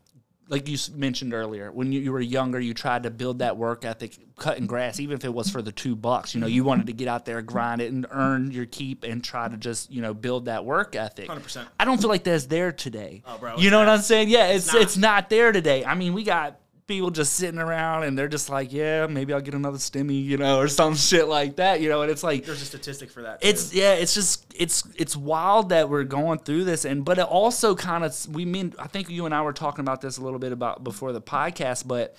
[0.49, 3.85] like you mentioned earlier, when you, you were younger, you tried to build that work
[3.85, 6.35] ethic, cutting grass, even if it was for the two bucks.
[6.35, 9.25] You know, you wanted to get out there, grind it, and earn your keep, and
[9.25, 11.29] try to just you know build that work ethic.
[11.29, 11.67] 100%.
[11.81, 13.23] I don't feel like that's there today.
[13.27, 13.89] Oh, bro, you it's know what.
[13.89, 14.29] I'm saying?
[14.29, 14.83] Yeah, it's not.
[14.83, 15.85] it's not there today.
[15.85, 19.41] I mean, we got people just sitting around and they're just like, yeah, maybe I'll
[19.41, 22.03] get another stimmy, you know, or some shit like that, you know.
[22.03, 23.41] And it's like, There's a statistic for that.
[23.41, 23.49] too.
[23.49, 27.27] it's yeah, it's just it's it's wild that we're going through this, and but it
[27.27, 30.23] also kind of we mean I think you and I were talking about this a
[30.23, 32.15] little bit about before the podcast, but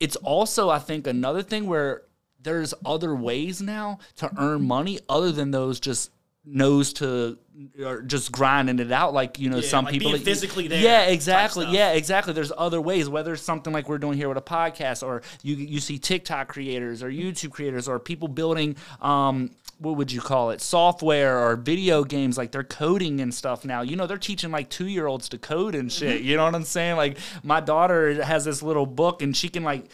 [0.00, 2.02] it's also I think another thing where
[2.40, 6.10] there's other ways now to earn money other than those just
[6.46, 7.38] nose to
[7.82, 10.80] or just grinding it out like you know Yeah, some like people being physically there
[10.80, 11.66] yeah exactly.
[11.70, 12.32] yeah exactly.
[12.32, 15.54] There's other ways whether it's something like we're doing here with a podcast or you
[15.54, 20.50] you see tiktok creators or youtube creators or people building um what would you call
[20.50, 23.82] it software or video games like they're coding and stuff now.
[23.82, 26.18] You know they're teaching like two year olds to code and shit.
[26.18, 26.26] Mm-hmm.
[26.28, 26.96] you know what i'm saying?
[26.96, 29.88] Like my daughter has this little book and she can like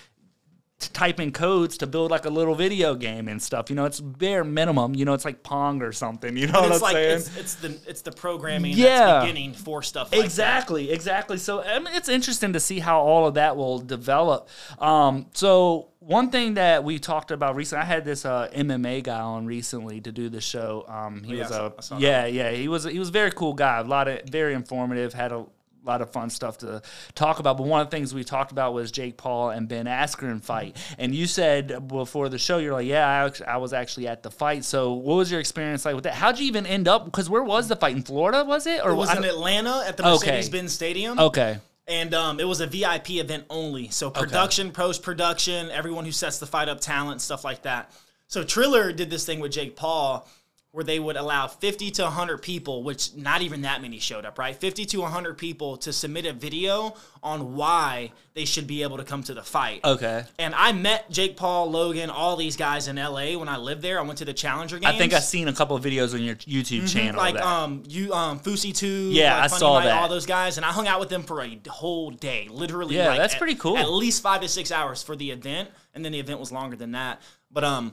[0.81, 3.69] type in codes to build like a little video game and stuff.
[3.71, 4.95] You know it's bare minimum.
[4.95, 6.37] You know it's like pong or something.
[6.37, 7.17] You know what it's i'm like saying?
[7.19, 8.99] it's, it's the it's the programming Yeah.
[9.05, 11.37] that's beginning for stuff like exactly exactly.
[11.39, 14.49] So I mean, it's interesting to see how all of that will develop.
[14.79, 19.21] Um, so one thing that we talked about recently i had this uh, mma guy
[19.21, 20.85] on recently to do the show.
[20.89, 22.01] Um, he Oh, yeah, was a that.
[22.01, 23.79] yeah yeah he was he was a very cool guy.
[23.79, 25.45] A lot of very informative had a
[25.91, 26.81] lot of fun stuff to
[27.15, 29.87] talk about but one of the things we talked about was jake paul and ben
[29.87, 34.07] askren fight and you said before the show you're like yeah I, I was actually
[34.09, 36.89] at the fight so what was your experience like with that how'd you even end
[36.89, 39.83] up because where was the fight in florida was it or It was in Atlanta
[39.87, 40.27] at the Okay.
[40.33, 41.19] Mercedes-Benz Stadium.
[41.19, 43.89] okay And um, it was a VIP event only.
[43.89, 47.91] So production, post production, everyone who sets the fight up, talent, stuff like that.
[48.29, 50.25] So Triller did this thing with Jake Paul,
[50.73, 54.39] where they would allow 50 to 100 people, which not even that many showed up,
[54.39, 54.55] right?
[54.55, 59.03] 50 to 100 people to submit a video on why they should be able to
[59.03, 59.81] come to the fight.
[59.85, 60.23] Okay.
[60.39, 63.99] And I met Jake Paul, Logan, all these guys in LA when I lived there.
[63.99, 64.95] I went to the Challenger games.
[64.95, 67.09] I think I've seen a couple of videos on your YouTube channel.
[67.11, 67.17] Mm-hmm.
[67.19, 67.45] like that.
[67.45, 70.01] um you um Fusi two Yeah, like I Funny saw Mike, that.
[70.01, 73.09] all those guys and I hung out with them for a whole day literally Yeah,
[73.09, 73.77] like, that's at- pretty cool.
[73.77, 76.77] at least five to six hours for the event and then the event was longer
[76.77, 77.93] than that but um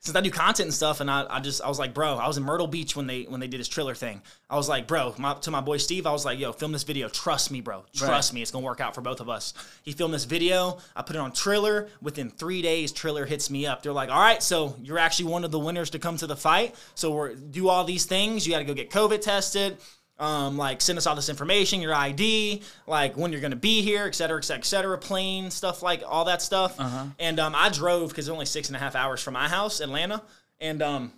[0.00, 2.28] since I do content and stuff, and I, I just I was like, bro, I
[2.28, 4.22] was in Myrtle Beach when they when they did his Triller thing.
[4.48, 6.84] I was like, bro, my, to my boy Steve, I was like, yo, film this
[6.84, 7.08] video.
[7.08, 7.84] Trust me, bro.
[7.94, 9.54] Trust me, it's gonna work out for both of us.
[9.82, 10.78] He filmed this video.
[10.94, 11.88] I put it on Triller.
[12.00, 13.82] Within three days, Triller hits me up.
[13.82, 16.36] They're like, all right, so you're actually one of the winners to come to the
[16.36, 16.74] fight.
[16.94, 18.46] So we're do all these things.
[18.46, 19.78] You got to go get COVID tested.
[20.18, 24.06] Um, like send us all this information, your ID, like when you're gonna be here,
[24.06, 26.74] et cetera, et cetera, et cetera, plane stuff, like all that stuff.
[27.18, 29.80] And um, I drove because it's only six and a half hours from my house,
[29.80, 30.22] Atlanta,
[30.58, 31.12] and um,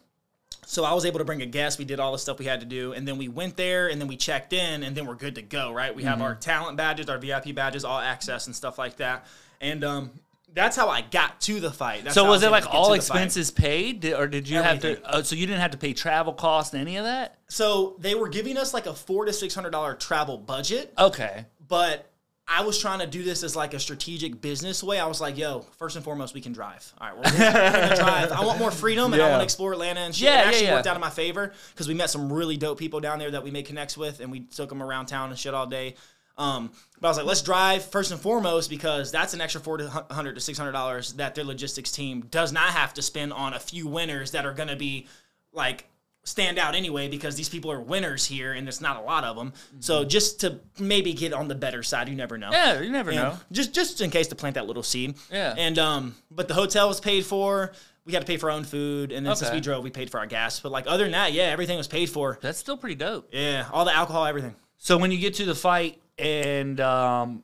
[0.66, 1.78] so I was able to bring a guest.
[1.78, 4.00] We did all the stuff we had to do, and then we went there, and
[4.00, 5.72] then we checked in, and then we're good to go.
[5.72, 5.94] Right?
[5.94, 9.26] We have our talent badges, our VIP badges, all access and stuff like that.
[9.60, 10.10] And um,
[10.54, 12.04] that's how I got to the fight.
[12.04, 12.96] That's so how was it like all to the fight.
[12.96, 15.00] expenses paid, or did you have to?
[15.04, 17.38] Oh, so you didn't have to pay travel costs, any of that?
[17.48, 21.44] So they were giving us like a four to six hundred dollar travel budget, Okay.
[21.66, 22.10] but
[22.50, 24.98] I was trying to do this as like a strategic business way.
[24.98, 26.90] I was like, yo, first and foremost, we can drive.
[26.98, 28.32] All right, we're gonna, we're gonna drive.
[28.32, 30.24] I want more freedom and I want to explore Atlanta and shit.
[30.24, 30.74] Yeah, it yeah, actually yeah.
[30.74, 33.44] worked out in my favor because we met some really dope people down there that
[33.44, 35.94] we made connects with and we took them around town and shit all day.
[36.38, 36.70] Um,
[37.00, 39.78] but I was like, let's drive first and foremost because that's an extra four
[40.10, 43.54] hundred to six hundred dollars that their logistics team does not have to spend on
[43.54, 45.06] a few winners that are going to be
[45.52, 45.86] like
[46.24, 49.36] stand out anyway because these people are winners here and there's not a lot of
[49.36, 49.52] them.
[49.80, 52.50] So just to maybe get on the better side, you never know.
[52.50, 53.36] Yeah, you never And know.
[53.50, 55.16] Just just in case to plant that little seed.
[55.32, 55.54] Yeah.
[55.56, 57.72] And um, but the hotel was paid for.
[58.04, 60.08] We had to pay for our own food, and then since we drove, we paid
[60.08, 60.60] for our gas.
[60.60, 62.38] But like other than that, yeah, everything was paid for.
[62.40, 63.28] That's still pretty dope.
[63.32, 64.54] Yeah, all the alcohol, everything.
[64.78, 67.42] So when you get to the fight, and um,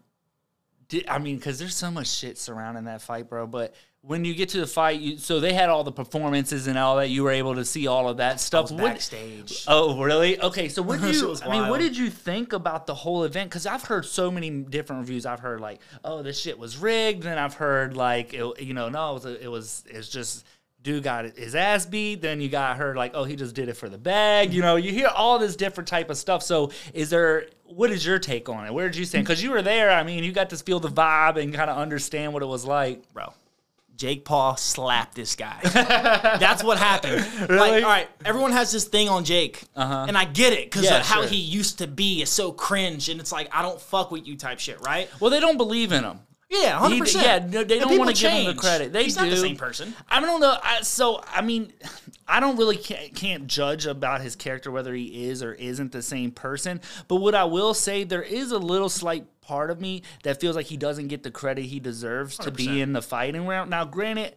[0.88, 3.46] di- I mean, because there's so much shit surrounding that fight, bro.
[3.46, 6.76] But when you get to the fight, you, so they had all the performances and
[6.76, 7.08] all that.
[7.08, 8.70] You were able to see all of that stuff.
[8.70, 9.64] What- Backstage.
[9.66, 10.38] Oh, really?
[10.40, 11.36] Okay, so what did you?
[11.44, 13.50] I mean, what did you think about the whole event?
[13.50, 15.24] Because I've heard so many different reviews.
[15.26, 17.22] I've heard like, oh, this shit was rigged.
[17.22, 20.44] Then I've heard like, it, you know, no, it was, it was, it's just.
[20.84, 22.20] Dude got his ass beat.
[22.22, 24.52] Then you got her like, oh, he just did it for the bag.
[24.52, 26.42] You know, you hear all this different type of stuff.
[26.42, 27.46] So, is there?
[27.64, 28.72] What is your take on it?
[28.72, 29.24] Where did you stand?
[29.24, 29.90] Because you were there.
[29.90, 32.64] I mean, you got to feel the vibe and kind of understand what it was
[32.64, 33.12] like.
[33.12, 33.32] bro.
[33.96, 35.60] Jake Paul slapped this guy.
[35.62, 37.24] That's what happened.
[37.48, 37.56] Really?
[37.58, 40.96] Like, all right, everyone has this thing on Jake, and I get it because Uh-huh.
[40.96, 41.28] Yeah, how sure.
[41.30, 44.36] he used to be is so cringe, and it's like I don't fuck with you
[44.36, 45.08] type shit, right?
[45.20, 46.20] Well, they don't believe in him.
[46.50, 47.24] Yeah, hundred percent.
[47.24, 48.92] yeah, no, they don't wanna give him the credit.
[48.92, 49.94] They He's not the same person.
[50.08, 50.56] I don't know.
[50.62, 51.72] I, so I mean,
[52.28, 56.02] I don't really can't, can't judge about his character whether he is or isn't the
[56.02, 56.80] same person.
[57.08, 60.56] But what I will say, there is a little slight part of me that feels
[60.56, 63.70] like he doesn't get the credit he deserves to be in the fighting round.
[63.70, 64.34] Now, granted.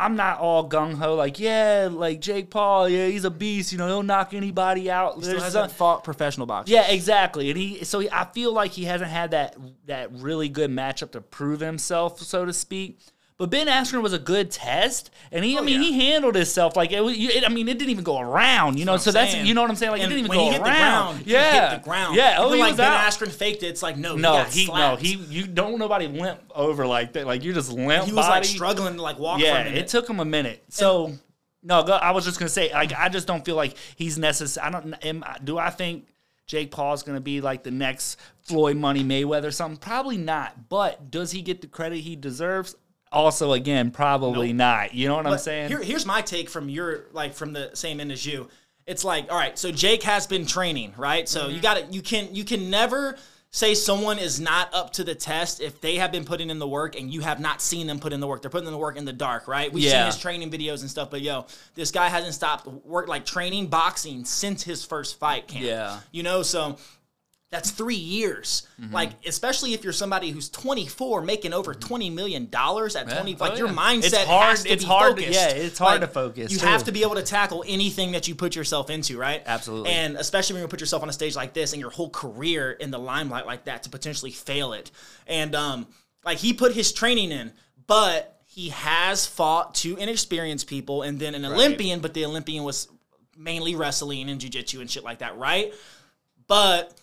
[0.00, 3.70] I'm not all gung ho like yeah, like Jake Paul, yeah, he's a beast.
[3.70, 5.22] You know, he'll knock anybody out.
[5.22, 6.74] Still hasn't fought professional boxing.
[6.74, 7.50] yeah, exactly.
[7.50, 11.12] And he so he, I feel like he hasn't had that that really good matchup
[11.12, 13.00] to prove himself, so to speak.
[13.40, 15.92] But Ben Askren was a good test, and he, I oh, mean, Oh, yeah.
[15.92, 17.16] he handled himself like it was.
[17.16, 18.92] It, I mean, it didn't even go around, you know.
[18.92, 19.46] what so that's saying.
[19.46, 19.92] you know what I'm saying.
[19.92, 20.62] Like And it didn't even go around.
[20.62, 22.16] ground, yeah, he hit the ground.
[22.16, 23.10] Yeah, oh, like Ben out.
[23.10, 23.68] Askren faked it.
[23.68, 27.26] It's like no, no, he, he no, he you don't nobody limp over like that.
[27.26, 28.04] Like you just limp.
[28.04, 29.40] he was like struggling to like walk.
[29.40, 30.62] Yeah, it took him a minute.
[30.68, 31.14] So
[31.62, 34.66] no, I was just gonna say, like, I just don't feel like he's necessary.
[34.66, 34.92] I don't.
[35.02, 36.08] Am, do I think
[36.46, 39.78] Jake Paul's gonna be like the next Floyd Money Mayweather or something?
[39.78, 40.68] Probably not.
[40.68, 42.76] But does he get the credit he deserves?
[43.12, 44.94] Also, again, probably not.
[44.94, 45.68] You know what I'm saying?
[45.68, 48.48] Here, here's my take from your like from the same end as you.
[48.86, 51.28] It's like, all right, so Jake has been training, right?
[51.28, 51.54] So Mm-hmm.
[51.54, 53.16] you got to you can you can never
[53.52, 56.68] say someone is not up to the test if they have been putting in the
[56.68, 58.42] work and you have not seen them put in the work.
[58.42, 59.72] They're putting in the work in the dark, right?
[59.72, 63.26] We've seen his training videos and stuff, but yo, this guy hasn't stopped work like
[63.26, 65.64] training boxing since his first fight camp.
[65.64, 65.98] Yeah.
[66.12, 66.78] You know, so
[67.50, 68.66] that's three years.
[68.80, 68.94] Mm-hmm.
[68.94, 73.34] Like, especially if you're somebody who's 24 making over 20 million dollars at 20.
[73.34, 73.74] Oh, Like, your yeah.
[73.74, 75.40] mindset It's hard- has to it's be hard to- focused.
[75.40, 76.66] yeah, it's hard Like, to focus, You too.
[76.66, 79.42] have to be able to tackle anything that you put yourself into, right?
[79.44, 79.90] Absolutely.
[79.90, 82.70] And especially when you put yourself on a stage like this and your whole career
[82.70, 84.92] in the limelight like that to potentially fail it.
[85.26, 85.88] And um,
[86.24, 87.52] like he put his training in,
[87.88, 92.86] but he has fought two inexperienced people and then an Olympian, but the Olympian was
[93.36, 95.72] mainly wrestling and jujitsu and shit like that, right?
[96.46, 96.96] But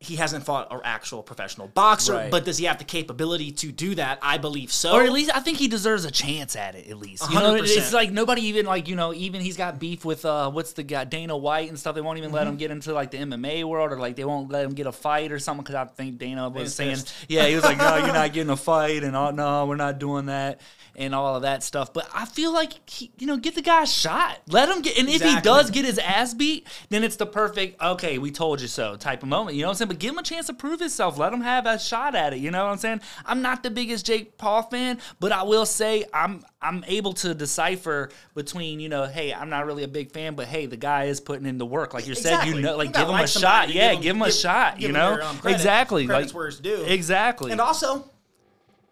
[0.00, 2.30] he hasn't fought an actual professional boxer, Right.
[2.30, 4.18] but does he have the capability to do that?
[4.20, 4.92] I believe so.
[4.92, 6.88] Or at least I think he deserves a chance at it.
[6.90, 7.62] At least you 100%.
[7.62, 10.82] it's like nobody even like you know even he's got beef with uh what's the
[10.82, 11.94] guy Dana White and stuff.
[11.94, 12.50] They won't even let Mm-hmm.
[12.50, 14.92] him get into like the MMA world or like they won't let him get a
[14.92, 17.14] fight or something because I think Dana was saying pissed.
[17.28, 19.98] yeah he was like no you're not getting a fight and oh no we're not
[19.98, 20.60] doing that
[20.96, 21.92] and all of that stuff.
[21.94, 24.38] But I feel like he, you know get the guy a shot.
[24.48, 27.80] Let him get and if he does get his ass beat then it's the perfect
[27.80, 29.56] okay we told you so type of moment.
[29.56, 29.93] You know what I'm saying?
[29.94, 31.18] But give him a chance to prove himself.
[31.18, 32.40] Let him have a shot at it.
[32.40, 33.00] You know what I'm saying?
[33.24, 37.32] I'm not the biggest Jake Paul fan, but I will say I'm I'm able to
[37.34, 41.04] decipher between you know, hey, I'm not really a big fan, but hey, the guy
[41.04, 41.94] is putting in the work.
[41.94, 43.28] Like you said, you know, like You give him a shot.
[43.68, 44.78] somebody to Yeah, give him a give- shot.
[44.78, 45.56] give You know, their, um, credit.
[45.56, 46.06] exactly.
[46.06, 46.82] Credit's like where it's due.
[46.82, 47.52] exactly.
[47.52, 48.10] And also,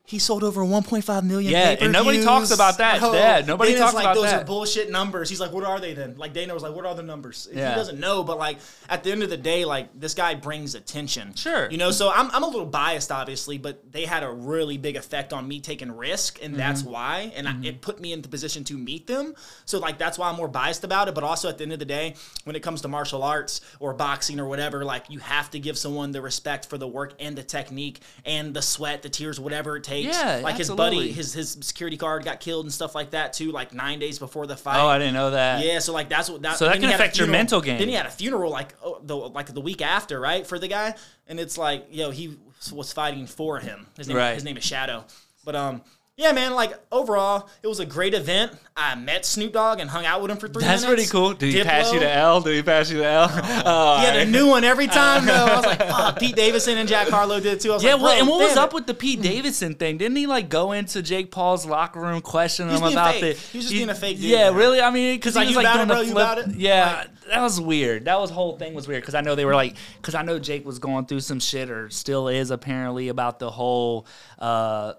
[0.05, 1.53] he sold over 1.5 million.
[1.53, 2.25] Yeah, and nobody pay-per-views.
[2.25, 3.01] talks about that.
[3.01, 4.43] Yeah, nobody Dana's talks like, about those that.
[4.43, 5.31] are bullshit numbers.
[5.31, 6.17] He's like, what are they then?
[6.17, 7.49] Like Dana was like, what are the numbers?
[7.53, 7.71] Yeah.
[7.71, 10.75] He doesn't know, but like at the end of the day, like this guy brings
[10.75, 11.35] attention.
[11.35, 11.71] Sure.
[11.71, 14.97] You know, so I'm, I'm a little biased, obviously, but they had a really big
[14.97, 16.91] effect on me taking risk, and that's Mm-hmm.
[16.91, 17.33] why.
[17.37, 19.35] And I, it put me in the position to meet them.
[19.67, 21.15] So like that's why I'm more biased about it.
[21.15, 23.95] But also at the end of the day, when it comes to martial arts or
[23.95, 27.37] boxing or whatever, like you have to give someone the respect for the work and
[27.39, 29.92] the technique and the sweat, the tears, whatever it takes.
[30.01, 33.53] Yeah, like his buddy, his his security guard got killed and stuff like that too.
[33.53, 34.81] Like nine days before the fight.
[34.83, 35.65] oh, I didn't know that.
[35.65, 36.57] Yeah, so like that's what that.
[36.57, 37.79] So that can affect your mental game.
[37.79, 40.69] Then he had a funeral like oh, the like the week after, right, for the
[40.69, 40.95] guy,
[41.27, 42.37] and it's like yo, he
[42.73, 43.87] was fighting for him.
[43.97, 44.35] His name, Right.
[44.35, 45.05] his name is Shadow,
[45.45, 45.83] but um.
[46.23, 46.55] Yeah, man.
[46.55, 48.53] Like overall, it was a great event.
[48.75, 51.11] I met Snoop Dogg and hung out with him for three That's minutes.
[51.11, 51.35] pretty cool.
[51.35, 52.41] Did he Diplo, pass you the L?
[52.41, 53.29] Did he pass you the L?
[53.67, 55.33] Oh, He had a new one every time though.
[55.35, 56.19] I was like, fuck.
[56.19, 57.73] Pete Davidson and Jack Harlow did it too.
[57.73, 59.99] I was Yeah, like, what, and what was damn up with the Pete Davidson thing?
[59.99, 63.37] Didn't he like go into Jake Paul's locker room questioning him about fake.
[63.37, 63.43] the?
[63.43, 64.59] He was just being a fake dude, Yeah, man.
[64.59, 64.81] really.
[64.81, 66.23] I mean, because He's he like, was "You like about doing it, the bro?
[66.25, 66.47] You flip.
[66.47, 68.07] about it?" Yeah, Like- that was weird.
[68.07, 70.39] That was whole thing was weird because I know they were like because I know
[70.39, 74.07] Jake was going through some shit or still is apparently about the whole.
[74.39, 74.95] uh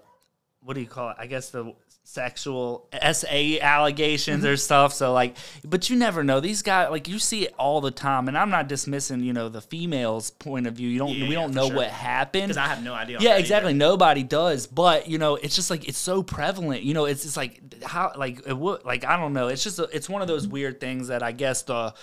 [0.64, 1.16] what do you call it?
[1.18, 1.74] I guess the
[2.06, 3.26] sexual SA
[3.62, 4.52] allegations Mm-hmm.
[4.52, 4.92] or stuff.
[4.92, 6.40] So like, but you never know.
[6.40, 9.48] These guys, like you see it all the time, and I'm not dismissing, you know,
[9.48, 10.88] the female's point of view.
[10.88, 11.76] You don't, Yeah, we don't know sure.
[11.76, 12.44] what happened.
[12.48, 13.18] Because I have no idea.
[13.20, 13.70] Yeah, exactly.
[13.70, 13.78] either.
[13.78, 16.82] Nobody does, but you know, it's just like it's so prevalent.
[16.82, 19.48] You know, it's just like how, like it would, like I don't know.
[19.48, 21.94] It's just a, it's one of those weird things that I guess the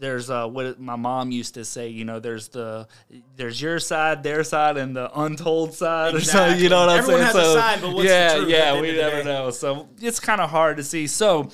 [0.00, 1.88] there's uh what my mom used to say.
[1.88, 2.88] You know, there's the
[3.36, 6.18] there's your side, their side, and the untold side, or.
[6.18, 6.64] Exactly.
[6.64, 7.36] You know what I'm Everyone saying?
[7.36, 9.50] has a side, but what's the yeah, truth yeah, we never know.
[9.50, 11.06] So it's kind of hard to see.
[11.06, 11.50] So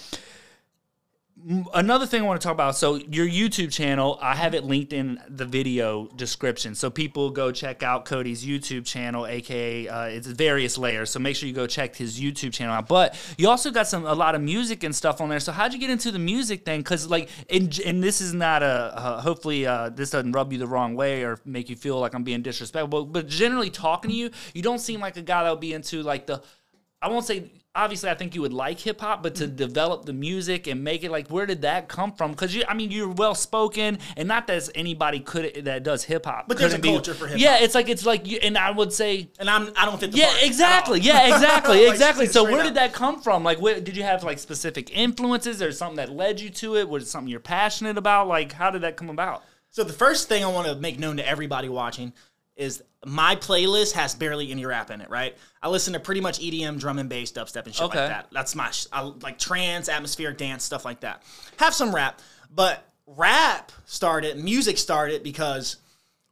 [1.74, 2.76] another thing I want to talk about.
[2.76, 7.52] So your YouTube channel, I have it linked in the video description, so people go
[7.52, 11.10] check out Cody's YouTube channel, aka uh, it's various layers.
[11.10, 12.88] So make sure you go check his YouTube channel out.
[12.88, 15.40] But you also got some a lot of music and stuff on there.
[15.40, 16.80] So how'd you get into the music thing?
[16.80, 20.58] Because like, and, and this is not a uh, hopefully uh, this doesn't rub you
[20.58, 23.04] the wrong way or make you feel like I'm being disrespectful.
[23.04, 26.02] But generally talking to you, you don't seem like a guy that would be into
[26.02, 26.42] like the
[27.00, 29.56] I won't say obviously I think you would like hip hop, but to mm-hmm.
[29.56, 32.32] develop the music and make it like where did that come from?
[32.32, 36.26] Because you, I mean, you're well spoken, and not that anybody could that does hip
[36.26, 37.40] hop, But there's a be- culture for hip-hop.
[37.40, 39.28] Yeah, it's like it's like you, and I would say.
[39.38, 41.00] And I'm I don't fit the Yeah, exactly.
[41.00, 42.26] Yeah, exactly, Like, exactly.
[42.26, 42.64] So where up.
[42.64, 43.44] did that come from?
[43.44, 46.88] Like, where, did you have like specific influences, or something that led you to it?
[46.88, 48.28] Was it something you're passionate about?
[48.28, 49.44] Like, how did that come about?
[49.70, 52.14] So the first thing I want to make known to everybody watching
[52.56, 55.36] is my playlist has barely any rap in it, right?
[55.62, 57.98] I listen to pretty much EDM, drum and bass, dubstep, and shit Okay.
[58.00, 58.26] like that.
[58.32, 61.22] That's my sh- I, like trance, atmospheric dance, stuff like that.
[61.58, 65.76] Have some rap, but rap started, music started because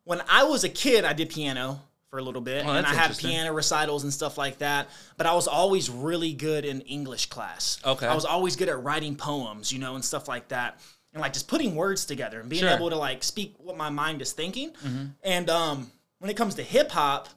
[0.04, 2.94] when I was a kid, I did piano for a little bit, Oh, and I
[2.94, 4.88] had piano recitals and stuff like that.
[5.16, 7.78] But I was always really good in English class.
[7.84, 8.06] Okay.
[8.06, 10.80] I was always good at writing poems, you know, and stuff like that,
[11.12, 12.70] and like just putting words together and being Sure.
[12.70, 14.70] able to like speak what my mind is thinking.
[14.72, 15.04] Mm-hmm.
[15.22, 15.90] And um,
[16.24, 17.28] when it comes to hip hop,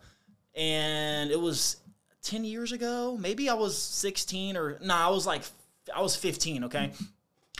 [0.56, 1.76] and it was
[2.22, 5.42] ten years ago, maybe I was sixteen or no, I was like
[5.94, 6.64] I was fifteen.
[6.64, 6.94] Okay,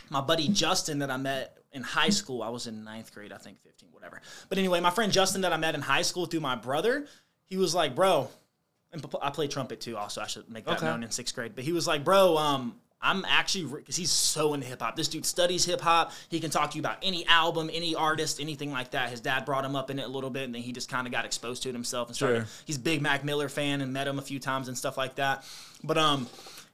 [0.08, 2.42] my buddy Justin that I met in high school.
[2.42, 4.22] I was in ninth grade, I think, 15, whatever.
[4.48, 7.04] But anyway, my friend Justin that I met in high school through my brother,
[7.44, 8.30] he was like, bro,
[8.90, 9.98] and I play trumpet too.
[9.98, 10.86] Also, I should make that Okay.
[10.86, 11.52] known in sixth grade.
[11.54, 14.96] But he was like, bro, um, I'm actually because he's so into hip hop.
[14.96, 16.12] This dude studies hip hop.
[16.28, 19.10] He can talk to you about any album, any artist, anything like that.
[19.10, 21.06] His dad brought him up in it a little bit, and then he just kind
[21.06, 22.38] of got exposed to it himself and started.
[22.38, 22.46] Sure.
[22.64, 25.14] He's a big Mac Miller fan and met him a few times and stuff like
[25.14, 25.44] that.
[25.84, 26.26] But um,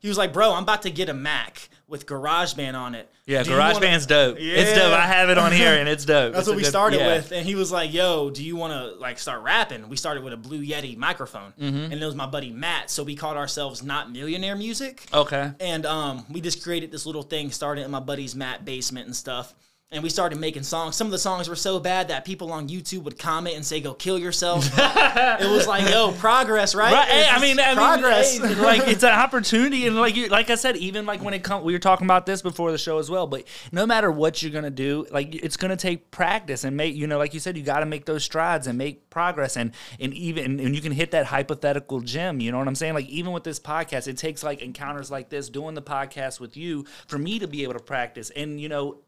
[0.04, 3.10] he was like, bro, I'm about to get a Mac with GarageBand on it.
[3.24, 4.36] Yeah, Do you wanna- GarageBand's dope.
[4.38, 4.92] It's dope.
[4.92, 6.32] I have it on here, and it's dope.
[6.34, 7.14] That's It's what we started yeah.
[7.14, 10.22] with, and he was like, "Yo, do you want to like start rapping?" We started
[10.22, 11.92] with a Blue Yeti microphone, Mm-hmm.
[11.92, 12.90] and it was my buddy Matt.
[12.90, 15.52] So we called ourselves Not Millionaire Music, Okay.
[15.58, 19.16] and um, we just created this little thing, started in my buddy's Matt basement and
[19.16, 19.54] stuff.
[19.94, 20.96] And we started making songs.
[20.96, 23.80] Some of the songs were so bad that people on YouTube would comment and say,
[23.80, 27.08] "Go kill yourself." it was like, "Yo, progress, right?" Right.
[27.08, 28.38] Hey, I mean, I mean, progress.
[28.38, 31.42] hey, like it's an opportunity, and like you, like I said, even like when it
[31.44, 33.26] comes, we were talking about this before the show as well.
[33.26, 37.06] But no matter what you're gonna do, like it's gonna take practice and make you
[37.06, 40.12] know, like you said, you got to make those strides and make progress, and and
[40.14, 42.40] even and you can hit that hypothetical gym.
[42.40, 42.94] You know what I'm saying?
[42.94, 46.56] Like even with this podcast, it takes like encounters like this, doing the podcast with
[46.56, 48.98] you, for me to be able to practice, and you know.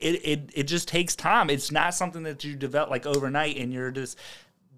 [0.00, 1.50] It, it, it just takes time.
[1.50, 4.18] It's not something that you develop like overnight and you're just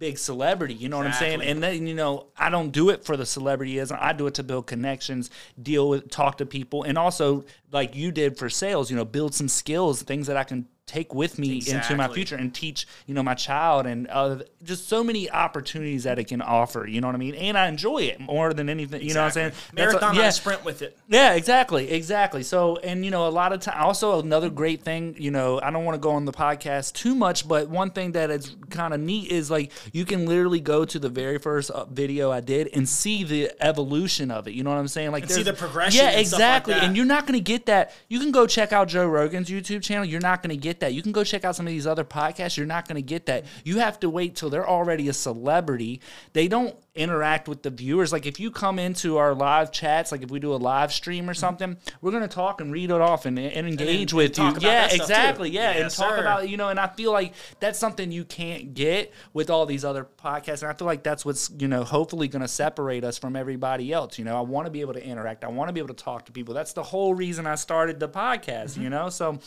[0.00, 0.74] big celebrity.
[0.74, 1.42] You know what I'm saying?
[1.42, 3.96] And then you know, I don't do it for the celebrityism.
[4.00, 5.30] I do it to build connections,
[5.62, 8.90] deal with, talk to people, and also like you did for sales.
[8.90, 12.36] You know, build some skills, things that I can take with me into my future
[12.36, 12.86] and teach.
[13.06, 16.86] You know, my child and uh, just so many opportunities that it can offer.
[16.86, 17.34] You know what I mean?
[17.36, 19.02] And I enjoy it more than anything.
[19.02, 19.46] You know what I'm saying?
[19.48, 19.76] Exactly.
[19.76, 20.30] That's a- Marathon, yeah.
[20.30, 20.98] sprint with it.
[21.08, 22.42] Yeah, exactly, exactly.
[22.42, 23.80] So, and you know, a lot of time.
[23.82, 25.14] Also, another great thing.
[25.18, 28.12] You know, I don't want to go on the podcast too much, but one thing
[28.12, 31.70] that is kind of neat is like you can literally go to the very first
[31.70, 34.54] uh, video I did and see the evolution of it.
[34.54, 35.12] You know what I'm saying?
[35.12, 36.74] Like see the progression Yeah, and stuff like exactly.
[36.74, 36.82] that.
[36.84, 37.94] And you're not going to get that.
[38.08, 40.04] You can go check out Joe Rogan's YouTube channel.
[40.04, 40.94] You're not going to get that.
[40.94, 42.56] You can go check out some of these other podcasts.
[42.56, 43.44] You're not going to get that.
[43.64, 46.00] You have to wait till they're already a celebrity.
[46.32, 48.12] They don't interact with the viewers.
[48.12, 51.28] Like if you come into our live chats, like if we do a live stream
[51.28, 51.38] or mm-hmm.
[51.38, 54.60] something, we're going to talk and read it off and, and engage and with talk
[54.60, 54.68] you.
[54.68, 55.02] Yeah, stuff, too.
[55.02, 55.50] exactly.
[55.50, 56.20] Yeah, and talk sir.
[56.20, 56.68] about you know.
[56.68, 60.62] And I feel like that's something you can't get with all these other podcasts.
[60.62, 63.92] And I feel like that's what's you know hopefully going to separate us from everybody
[63.92, 64.18] else.
[64.18, 65.44] You know, I want to be able to interact.
[65.44, 66.54] I want to be able to talk to people.
[66.54, 68.72] That's the whole reason I started the podcast.
[68.72, 68.82] Mm-hmm.
[68.82, 69.38] You know, so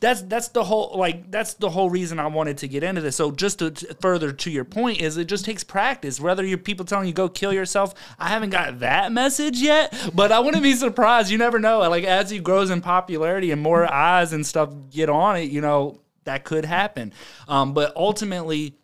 [0.00, 3.16] that's that's the whole like that's the whole reason I wanted to get into this.
[3.16, 6.20] So just to to further to your point is it just takes practice.
[6.20, 10.32] Whether you're people telling you go kill yourself, I haven't got that message yet, but
[10.32, 11.30] I wouldn't be surprised.
[11.30, 11.80] You never know.
[11.80, 15.60] Like as he grows in popularity and more eyes and stuff get on it, you
[15.60, 17.12] know that could happen.
[17.48, 18.77] Um, but ultimately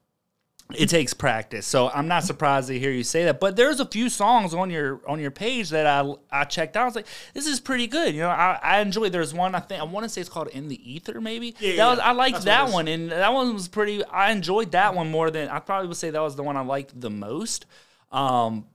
[0.72, 1.66] it takes practice.
[1.66, 3.38] So I'm not surprised to hear you say that.
[3.38, 6.82] But there's a few songs on your on your page that I I checked out.
[6.82, 8.14] I was like, this is pretty good.
[8.14, 9.10] You know, I, I enjoy.
[9.10, 11.54] There's one I think I want to say it's called In the Ether, maybe.
[11.58, 11.98] Yeah, that was.
[11.98, 14.04] I liked That's what it that one, and that one was pretty.
[14.06, 16.62] I enjoyed that one more than I probably would say that was the one I
[16.62, 17.66] liked the most.
[18.10, 18.66] Um,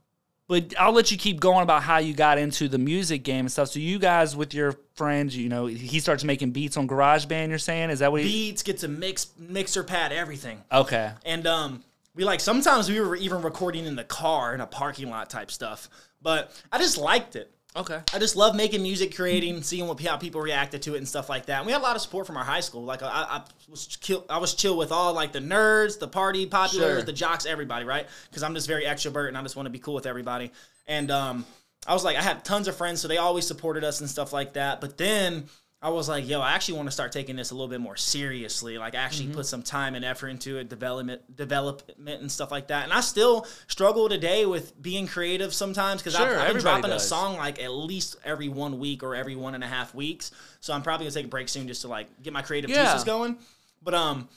[0.50, 3.52] but I'll let you keep going about how you got into the music game and
[3.52, 3.68] stuff.
[3.68, 7.50] So you guys with your friends, you know, he starts making beats on GarageBand.
[7.50, 8.26] You're saying is that what he?
[8.26, 10.60] Beats, gets a mix, mixer pad, everything.
[10.72, 11.12] Okay.
[11.24, 11.84] And um,
[12.16, 15.52] we like sometimes we were even recording in the car in a parking lot type
[15.52, 15.88] stuff.
[16.20, 17.54] But I just liked it.
[17.76, 18.00] Okay.
[18.12, 21.28] I just love making music, creating, seeing what how people reacted to it and stuff
[21.28, 21.58] like that.
[21.58, 22.82] And we had a lot of support from our high school.
[22.82, 26.46] Like I, I was chill, I was chill with all like the nerds, the party
[26.48, 27.02] populars, Sure.
[27.02, 28.08] the jocks, everybody, right?
[28.28, 30.50] Because I'm just very extrovert and I just want to be cool with everybody.
[30.88, 31.46] And um,
[31.86, 34.32] I was like, I had tons of friends, so they always supported us and stuff
[34.32, 34.80] like that.
[34.80, 35.44] But then
[35.82, 37.96] I was like, yo, I actually want to start taking this a little bit more
[37.96, 38.76] seriously.
[38.76, 39.34] Like actually Mm-hmm.
[39.36, 42.84] put some time and effort into it, development, development and stuff like that.
[42.84, 46.90] And I still struggle today with being creative sometimes because Sure, I've, I've been dropping
[46.90, 47.04] does.
[47.04, 50.32] a song like at least every one week or every one and a half weeks.
[50.60, 52.84] So I'm probably gonna take a break soon just to like get my creative Yeah.
[52.84, 53.38] juices going.
[53.82, 54.28] But um,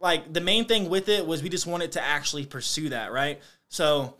[0.00, 3.40] like the main thing with it was we just wanted to actually pursue that, right?
[3.70, 4.16] So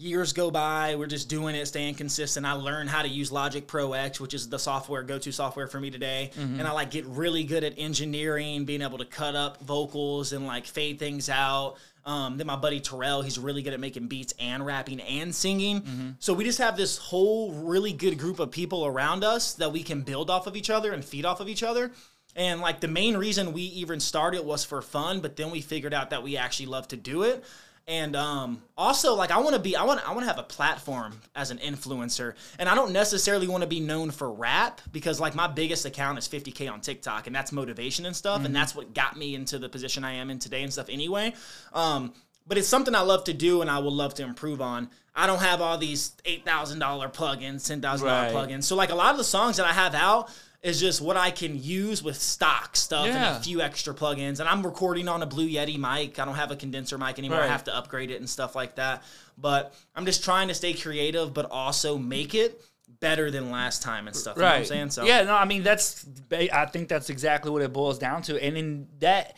[0.00, 2.46] years go by, we're just doing it, staying consistent.
[2.46, 5.78] I learned how to use Logic Pro X, which is the software go-to software for
[5.80, 6.30] me today.
[6.36, 10.46] And I like get really good at engineering, being able to cut up vocals and
[10.46, 11.76] like fade things out.
[12.06, 16.16] Um, then my buddy Terrell, he's really good at making beats and rapping and singing.
[16.18, 19.82] So we just have this whole really good group of people around us that we
[19.82, 21.92] can build off of each other and feed off of each other.
[22.34, 25.92] And like the main reason we even started was for fun, but then we figured
[25.92, 27.44] out that we actually love to do it.
[27.90, 30.44] And um, also, like, I want to be, I want, I want to have a
[30.44, 35.18] platform as an influencer, and I don't necessarily want to be known for rap because,
[35.18, 38.76] like, my biggest account is 50k on TikTok, and that's motivation and stuff, and that's
[38.76, 40.86] what got me into the position I am in today and stuff.
[40.88, 41.34] Anyway,
[41.72, 42.12] um,
[42.46, 44.88] but it's something I love to do, and I will love to improve on.
[45.16, 48.30] I don't have all these eight thousand dollar plugins, ten thousand Right.
[48.32, 50.30] dollar plugins, so like a lot of the songs that I have out
[50.62, 54.40] is just what I can use with stock stuff and a few extra plugins.
[54.40, 56.18] And I'm recording on a Blue Yeti mic.
[56.18, 57.40] I don't have a condenser mic anymore.
[57.40, 59.02] I have to upgrade it and stuff like that.
[59.38, 62.62] But I'm just trying to stay creative, but also make it
[63.00, 64.36] better than last time and stuff.
[64.36, 64.90] You know what I'm saying?
[64.90, 68.42] So yeah, no, I mean that's I think that's exactly what it boils down to,
[68.42, 69.36] and in that.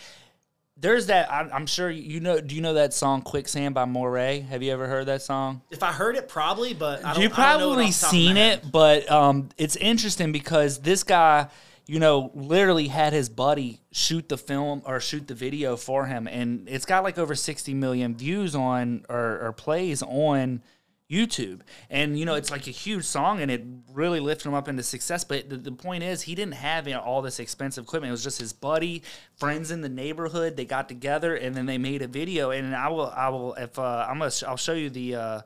[0.82, 1.32] There's that.
[1.32, 2.40] I'm, sure you know.
[2.40, 4.44] Do you know that song "Quicksand" by Morray?
[4.48, 5.62] Have you ever heard that song?
[5.70, 7.22] if I heard it, probably, but I don't.
[7.22, 9.76] You've I don't know probably off the top of my seen it, but um, it's
[9.76, 11.46] interesting because this guy,
[11.86, 16.26] you know, literally had his buddy shoot the film or shoot the video for him,
[16.26, 20.64] and it's got like over 60 million views on or, or plays on
[21.10, 21.60] YouTube.
[21.90, 24.82] And you know, it's like a huge song, and it really lifted him up into
[24.82, 25.24] success.
[25.24, 28.08] But the, the point is, he didn't have you know, all this expensive equipment.
[28.08, 29.02] It was just his buddy,
[29.36, 30.56] friends in the neighborhood.
[30.56, 32.50] They got together, and then they made a video.
[32.50, 35.40] And I will, I will, if uh, I'm gonna, I'll show you the, uh,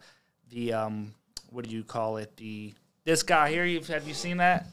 [0.50, 1.14] the, um,
[1.50, 2.36] what do you call it?
[2.36, 3.64] The this guy here.
[3.64, 4.66] You've have you seen that?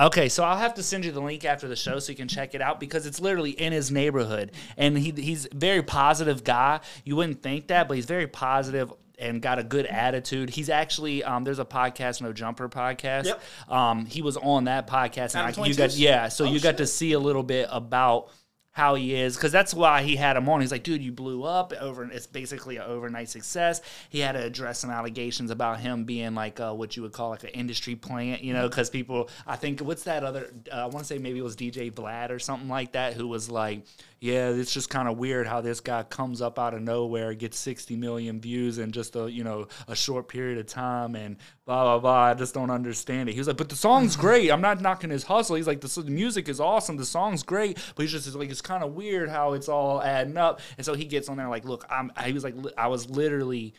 [0.00, 2.26] Okay, so I'll have to send you the link after the show so you can
[2.26, 6.42] check it out because it's literally in his neighborhood, and he he's a very positive
[6.42, 6.80] guy.
[7.04, 10.50] You wouldn't think that, but he's very positive and got a good attitude.
[10.50, 13.26] He's actually um, there's a podcast, No Jumper podcast.
[13.26, 13.42] Yep.
[13.70, 16.70] Um, he was on that podcast, and I, you got yeah, so Oh, you got
[16.70, 16.76] shit.
[16.78, 18.30] to see a little bit about
[18.72, 20.60] how he is because that's why he had him on.
[20.60, 22.04] He's like, dude, you blew up over.
[22.04, 23.80] It's basically an overnight success.
[24.10, 27.30] He had to address some allegations about him being like uh, what you would call
[27.30, 29.30] like an industry plant, you know, because people.
[29.46, 30.50] I think what's that other?
[30.70, 33.26] Uh, I want to say maybe it was DJ Vlad or something like that, who
[33.26, 33.80] was like,
[34.18, 37.58] yeah, it's just kind of weird how this guy comes up out of nowhere, gets
[37.58, 41.36] 60 million views in just a you know a short period of time, and
[41.66, 42.22] blah blah blah.
[42.30, 43.32] I just don't understand it.
[43.32, 44.22] He was like, but the song's mm-hmm.
[44.22, 44.50] great.
[44.50, 45.56] I'm not knocking his hustle.
[45.56, 46.96] He's like, the, the music is awesome.
[46.96, 50.38] The song's great, but he's just like, it's kind of weird how it's all adding
[50.38, 50.60] up.
[50.78, 52.10] And so he gets on there like, look, I'm.
[52.24, 53.74] He was like, I was literally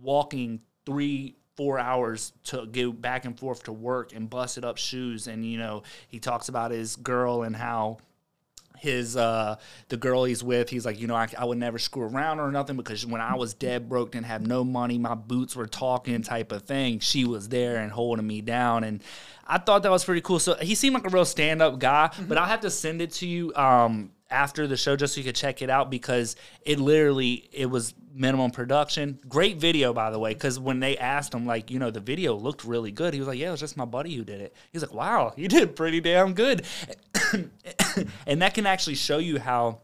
[0.00, 5.26] walking three four hours to go back and forth to work and busted up shoes
[5.26, 7.98] and you know he talks about his girl and how
[8.82, 9.54] his uh
[9.90, 12.50] the girl he's with he's like you know I, I would never screw around or
[12.50, 16.20] nothing because when i was dead broke didn't have no money my boots were talking
[16.22, 18.82] type of thing she was there and holding me down.
[18.82, 19.00] And
[19.46, 20.40] i thought that was pretty cool.
[20.40, 23.26] So he seemed like a real stand-up guy but i'll have to send it to
[23.26, 27.48] you um after the show just so you could check it out because it literally
[27.52, 29.18] it was minimum production.
[29.28, 32.34] Great video by the way because when they asked him like you know the video
[32.34, 33.14] looked really good.
[33.14, 34.54] He was like yeah it was just my buddy who did it.
[34.72, 36.64] He's like wow you did pretty damn good.
[38.26, 39.80] And that can actually show you how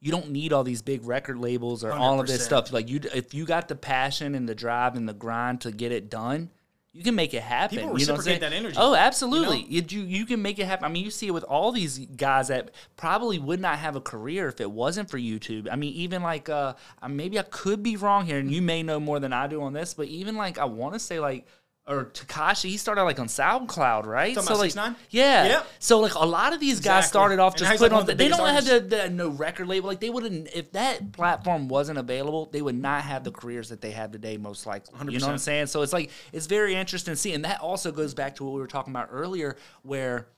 [0.00, 2.72] you don't need all these big record labels or all of this stuff.
[2.72, 5.92] Like you if you got the passion and the drive and the grind to get
[5.92, 6.50] it done
[6.92, 7.78] you can make it happen.
[7.78, 8.40] People you know what I'm saying?
[8.40, 9.60] that energy, Oh, absolutely.
[9.68, 10.84] you You, you you can make it happen.
[10.84, 14.00] I mean, you see it with all these guys that probably would not have a
[14.00, 15.68] career if it wasn't for YouTube.
[15.70, 16.74] I mean, even like uh,
[17.08, 19.72] maybe I could be wrong here, and you may know more than I do on
[19.72, 21.46] this, but even like I want to say like.
[21.86, 24.34] Or Tekashi, he started like on SoundCloud, right?
[24.34, 24.96] Talking about like, 6ix9ine?
[25.10, 25.46] yeah.
[25.46, 25.66] Yep.
[25.80, 27.08] So like a lot of these guys Exactly.
[27.08, 28.06] started off just putting like, on.
[28.06, 29.88] The, the they don't have the, the no record label.
[29.88, 33.80] Like they wouldn't if that platform wasn't available, they would not have the careers that
[33.80, 34.36] they have today.
[34.36, 35.66] Most likely, you know what I'm saying?
[35.66, 38.52] So it's like it's very interesting to see, and that also goes back to what
[38.52, 40.28] we were talking about earlier, where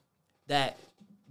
[0.46, 0.78] that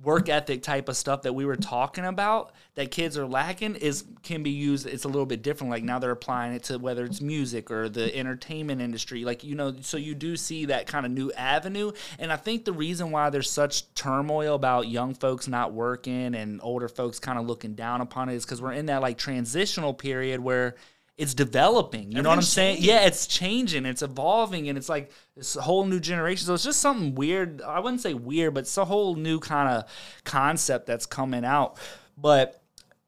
[0.03, 4.03] work ethic type of stuff that we were talking about that kids are lacking is
[4.23, 5.69] can be used it's a little bit different.
[5.69, 9.23] Like now they're applying it to whether it's music or the entertainment industry.
[9.25, 11.91] Like you know so you do see that kind of new avenue.
[12.19, 16.59] And i think the reason why there's such turmoil about young folks not working and
[16.63, 19.93] older folks kind of looking down upon it is because we're in that like transitional
[19.93, 20.75] period where
[21.17, 22.11] it's developing.
[22.11, 22.77] You know what I'm saying?
[22.77, 22.89] changing.
[22.89, 26.47] Yeah, it's changing, it's evolving, and it's like this whole new generation.
[26.47, 27.61] So it's just something weird.
[27.61, 29.91] I wouldn't say weird, but it's a whole new kind of
[30.23, 31.77] concept that's coming out.
[32.17, 32.61] But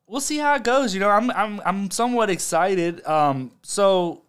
[0.08, 0.94] we'll see how it goes.
[0.94, 3.06] You know, I'm I'm I'm somewhat excited.
[3.06, 4.24] Um, so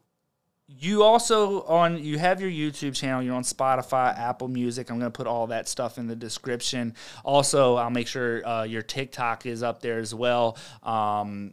[0.66, 3.22] you also on you have your YouTube channel.
[3.22, 4.91] You're on Spotify, Apple Music.
[4.91, 6.95] I'm gonna put all that stuff in the description.
[7.25, 10.57] Also, I'll make sure uh, your TikTok is up there as well.
[10.83, 11.53] Um,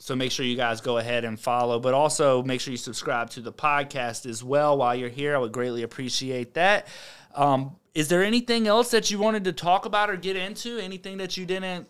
[0.00, 3.30] so make sure you guys go ahead and follow, but also make sure you subscribe
[3.30, 5.34] to the podcast as well while you're here.
[5.36, 6.86] I would greatly appreciate that.
[7.34, 10.78] Um, is there anything else that you wanted to talk about or get into?
[10.78, 11.86] Anything that you didn't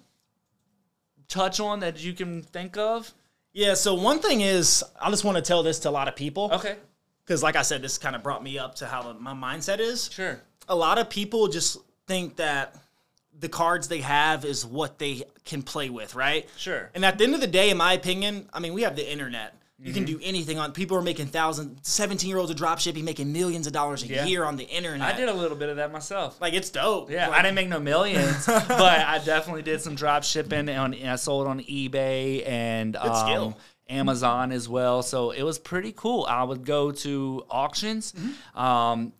[1.28, 3.12] touch on that you can think of?
[3.52, 6.14] Yeah, so one thing is, I just want to tell this to a lot of
[6.16, 6.50] people.
[6.52, 6.76] Okay,
[7.24, 10.10] Because, like I said, this kind of brought me up to how my mindset is.
[10.12, 10.40] sure.
[10.68, 12.76] A lot of people just think that
[13.40, 16.48] the cards they have is what they can play with, right?
[16.56, 16.90] Sure.
[16.94, 19.10] And at the end of the day, in my opinion, I mean, we have the
[19.10, 19.54] internet.
[19.78, 19.94] You Mm-hmm.
[19.94, 20.72] can do anything on.
[20.72, 24.08] People are making thousands, seventeen year olds are drop shipping, making millions of dollars a
[24.08, 24.26] Yeah.
[24.26, 25.14] year on the internet.
[25.14, 26.38] I did a little bit of that myself.
[26.38, 27.10] Like it's dope.
[27.10, 30.92] Yeah, Like, I didn't make no millions, but I definitely did some drop shipping on.
[30.92, 33.54] and I sold on eBay and um.
[33.88, 35.02] Amazon as well.
[35.02, 36.24] So it was pretty cool.
[36.28, 38.14] I would go to auctions.
[38.54, 39.12] Um,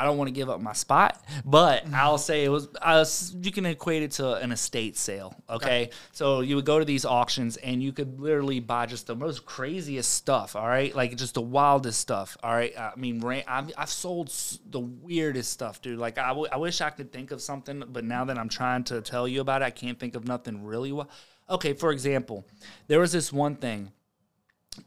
[0.00, 2.68] I don't want to give up my spot, but I'll say it was.
[2.80, 3.04] Uh,
[3.42, 5.34] you can equate it to an estate sale.
[5.48, 5.90] Okay?
[6.12, 9.44] so you would go to these auctions and you could literally buy just the most
[9.44, 10.56] craziest stuff.
[10.56, 12.38] All right, like just the wildest stuff.
[12.42, 14.32] All right, I mean, I've, I've sold
[14.70, 15.98] the weirdest stuff, dude.
[15.98, 18.84] Like I, w- I wish I could think of something, but now that I'm trying
[18.84, 20.92] to tell you about it, I can't think of nothing really.
[20.92, 21.10] Well,
[21.50, 22.46] okay, for example,
[22.86, 23.92] there was this one thing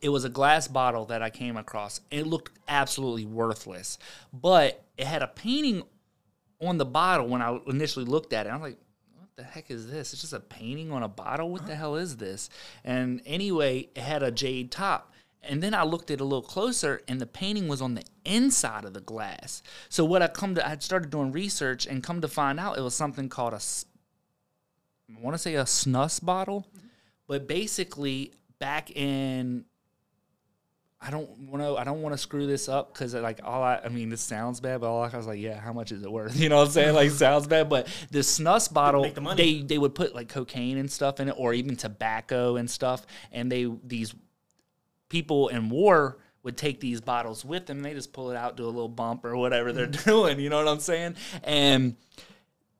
[0.01, 2.01] it was a glass bottle that I came across.
[2.09, 3.97] It looked absolutely worthless,
[4.31, 5.83] but it had a painting
[6.61, 8.49] on the bottle when I initially looked at it.
[8.49, 8.77] I'm like,
[9.17, 10.13] what the heck is this?
[10.13, 11.49] It's just a painting on a bottle.
[11.49, 12.49] What the hell is this?
[12.83, 15.11] And anyway, it had a jade top.
[15.45, 18.03] And then I looked at it a little closer, and the painting was on the
[18.23, 19.61] inside of the glass.
[19.89, 22.81] So what I come to, I started doing research, and come to find out, it
[22.81, 26.65] was something called a, I want to say a snus bottle,
[27.27, 29.65] but basically back in
[31.05, 31.75] I don't want to.
[31.75, 33.81] I don't want to screw this up because like all I.
[33.83, 36.11] I mean, this sounds bad, but all I was like, yeah, how much is it
[36.11, 36.35] worth?
[36.43, 36.95] You know what I'm saying?
[36.95, 40.89] Like, sounds bad, but the snus bottle, the they they would put like cocaine and
[40.89, 44.15] stuff in it, or even tobacco and stuff, and they these
[45.09, 48.65] people in war would take these bottles with them they just pull it out, do
[48.65, 50.39] a little bump or whatever they're doing.
[50.39, 51.15] You know what I'm saying?
[51.43, 51.95] And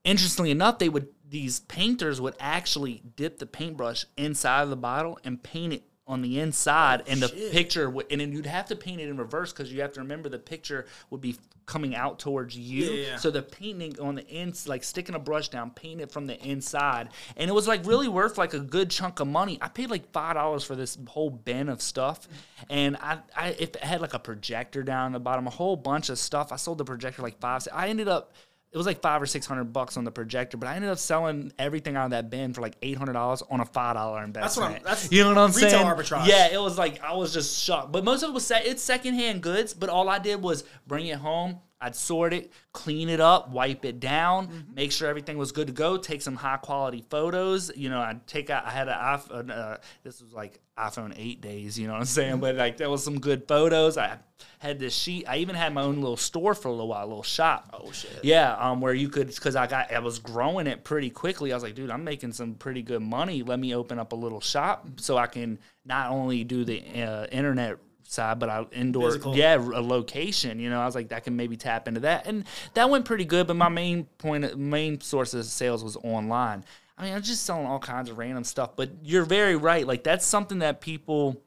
[0.04, 5.20] interestingly enough, they would these painters would actually dip the paintbrush inside of the bottle
[5.24, 8.66] and paint it on the inside, oh, and the picture would, and then you'd have
[8.66, 11.96] to paint it in reverse because you have to remember the picture would be coming
[11.96, 12.86] out towards you.
[12.86, 13.18] Yeah, yeah.
[13.18, 16.38] So the painting on the ends, like sticking a brush down, paint it from the
[16.46, 19.58] inside, and it was like really worth like a good chunk of money.
[19.62, 22.28] I paid like five dollars for this whole bin of stuff,
[22.70, 26.10] and I, I if it had like a projector down the bottom, a whole bunch
[26.10, 26.52] of stuff.
[26.52, 27.66] I sold the projector like five.
[27.74, 28.34] I ended up.
[28.74, 30.98] It was like five or six hundred bucks on the projector, but I ended up
[30.98, 34.24] selling everything out of that bin for like eight hundred dollars on a five dollar
[34.24, 34.44] investment.
[34.44, 35.86] That's what I'm- that's you know what I'm retail saying?
[35.86, 36.26] arbitrage.
[36.28, 37.92] Yeah, it was like I was just shocked.
[37.92, 39.76] But most of it was se- it's secondhand goods.
[39.76, 41.60] But all I did was bring it home.
[41.84, 44.74] I'd sort it, clean it up, wipe it down, Mm-hmm.
[44.74, 45.98] make sure everything was good to go.
[45.98, 47.72] Take some high quality photos.
[47.76, 48.66] You know, I'd take out.
[48.66, 49.50] I had an iPhone.
[49.52, 51.78] Uh, this was like iPhone eight days.
[51.78, 52.40] You know what I'm saying?
[52.40, 53.98] But like there was some good photos.
[53.98, 54.18] I
[54.60, 55.26] had this sheet.
[55.28, 57.70] I even had my own little store for a little while, a little shop.
[57.74, 58.20] Oh shit.
[58.24, 61.52] Yeah, um, where you could, because I got, I was growing it pretty quickly.
[61.52, 63.44] I was like, dude, I'm making some pretty good money.
[63.44, 67.26] Let me open up a little shop so I can not only do the uh,
[67.32, 69.36] internet side, but I indoor, Physical.
[69.36, 70.60] yeah, a location.
[70.60, 73.26] You know, I was like, that can maybe tap into that, and that went pretty
[73.26, 73.48] good.
[73.48, 76.64] But my main point, main source of sales was online.
[76.98, 78.76] I mean, I was just selling all kinds of random stuff.
[78.76, 79.86] But you're very right.
[79.88, 81.42] Like that's something that people.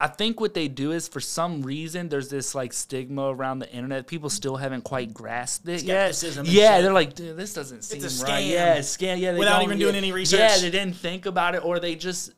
[0.00, 3.70] I think what they do is for some reason there's this like stigma around the
[3.72, 4.06] internet.
[4.06, 6.14] People still haven't quite grasped it yet.
[6.14, 6.82] Skepticism and Yeah, shit.
[6.82, 8.44] they're like, dude, this doesn't seem a right.
[8.44, 9.18] Yeah, scam.
[9.18, 11.94] Yeah, they Without don't- even doing any Yeah, they didn't think about it, or they
[11.94, 12.32] just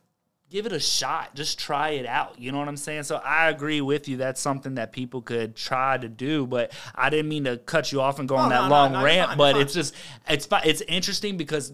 [0.50, 1.34] give it a shot.
[1.34, 2.38] Just try it out.
[2.38, 3.02] You know what I'm saying?
[3.04, 4.16] So I agree with you.
[4.16, 6.46] That's something that people could try to do.
[6.46, 8.70] But I didn't mean to cut you off and go on Oh, that no, no,
[8.70, 9.38] long no, you're rant.
[9.38, 9.94] but it's just
[10.28, 11.72] it's it's interesting because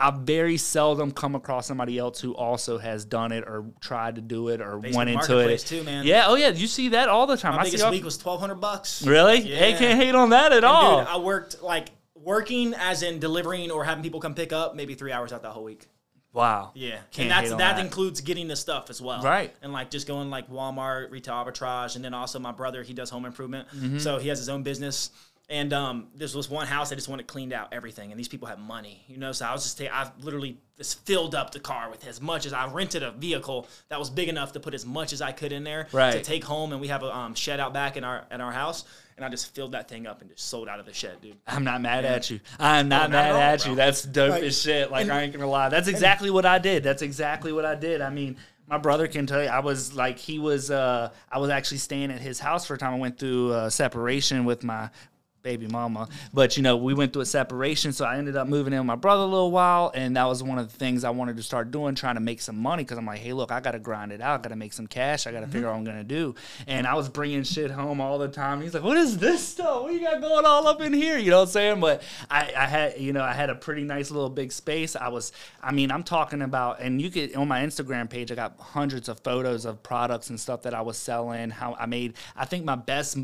[0.00, 4.20] I very seldom come across somebody else who also has done it or tried to
[4.20, 5.58] do it or went into it.
[5.58, 6.06] too, man.
[6.06, 7.56] Yeah, oh yeah, you see that all the time.
[7.56, 9.02] My I see biggest all- week was twelve hundred bucks.
[9.04, 9.40] really?
[9.40, 9.56] Yeah.
[9.56, 11.00] Hey, can't hate on that at all.
[11.00, 14.94] Dude, I worked like working as in delivering or having people come pick up maybe
[14.94, 15.88] three hours out that whole week.
[16.32, 16.70] Wow.
[16.74, 17.78] Yeah, Can't and that's that, that.
[17.84, 19.54] includes getting the stuff as well, Right.
[19.62, 23.10] And like just going like Walmart, retail arbitrage, and then also my brother he does
[23.10, 23.98] home improvement, Mm-hmm.
[23.98, 25.10] so he has his own business.
[25.50, 28.48] And um, this was one house I just wanted cleaned out everything, and these people
[28.48, 29.32] have money, you know.
[29.32, 32.52] So I was just I literally just filled up the car with as much as
[32.52, 35.52] I rented a vehicle that was big enough to put as much as I could
[35.52, 38.26] in there to take home, and we have a um, shed out back in our
[38.30, 38.84] at our house,
[39.18, 41.36] and I just filled that thing up and just sold out of the shed, dude.
[41.46, 42.40] I'm not mad at you.
[42.58, 43.70] I'm not not mad at all, at bro.
[43.70, 43.76] you.
[43.76, 44.90] That's dope Like, as shit.
[44.90, 45.68] Like and- I ain't gonna lie.
[45.68, 46.82] That's exactly what I did.
[46.84, 48.00] That's exactly what I did.
[48.00, 48.36] I mean,
[48.68, 49.48] my brother can tell you.
[49.48, 50.70] I was like, he was.
[50.70, 52.94] uh I was actually staying at his house for a time.
[52.94, 54.88] I went through a separation with my
[55.42, 56.08] baby mama.
[56.32, 58.86] But you know, we went through a separation, so I ended up moving in with
[58.86, 61.42] my brother a little while, and that was one of the things I wanted to
[61.42, 62.84] start doing, trying to make some money.
[62.84, 64.72] Because I'm like, hey, look, I got to grind it out, I got to make
[64.72, 65.52] some cash, I got to mm-hmm.
[65.52, 66.34] figure out what I'm gonna do.
[66.66, 68.60] And I was bringing shit home all the time.
[68.60, 69.82] He's like, what is this stuff?
[69.82, 71.18] What you got going all up in here?
[71.18, 71.80] You know what I'm saying?
[71.80, 74.96] But I, I had, you know, I had a pretty nice little big space.
[74.96, 75.32] I was,
[75.62, 79.08] I mean, I'm talking about, and you could on my Instagram page, I got hundreds
[79.08, 81.50] of photos of products and stuff that I was selling.
[81.50, 83.16] How I made, I think my best,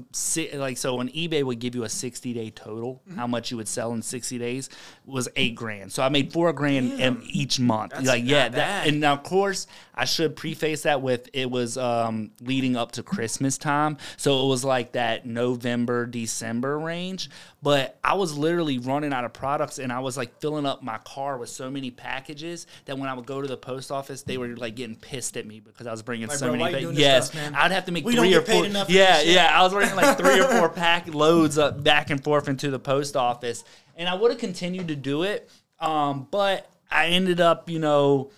[0.54, 3.66] like, so on eBay would give you a 60 day total, how much you would
[3.66, 4.68] sell in 60 days
[5.06, 5.90] was eight grand.
[5.90, 7.92] So I made four grand in each month.
[7.92, 11.50] That's like, yeah, not that, and now of course I should preface that with it
[11.50, 17.30] was um, leading up to Christmas time, so it was like that November December range.
[17.64, 20.98] But I was literally running out of products, and I was like filling up my
[20.98, 24.36] car with so many packages that when I would go to the post office, they
[24.36, 26.84] were like getting pissed at me because I was bringing Like, so bro, many.
[26.84, 27.54] pa- yes, stuff, man?
[27.54, 28.66] I'd have to make We three or four.
[28.66, 32.48] yeah, yeah, I was bringing like three or four pack loads up back and forth
[32.48, 33.64] into the post office,
[33.96, 35.48] and I would have continued to do it,
[35.80, 38.30] um, but I ended up, you know.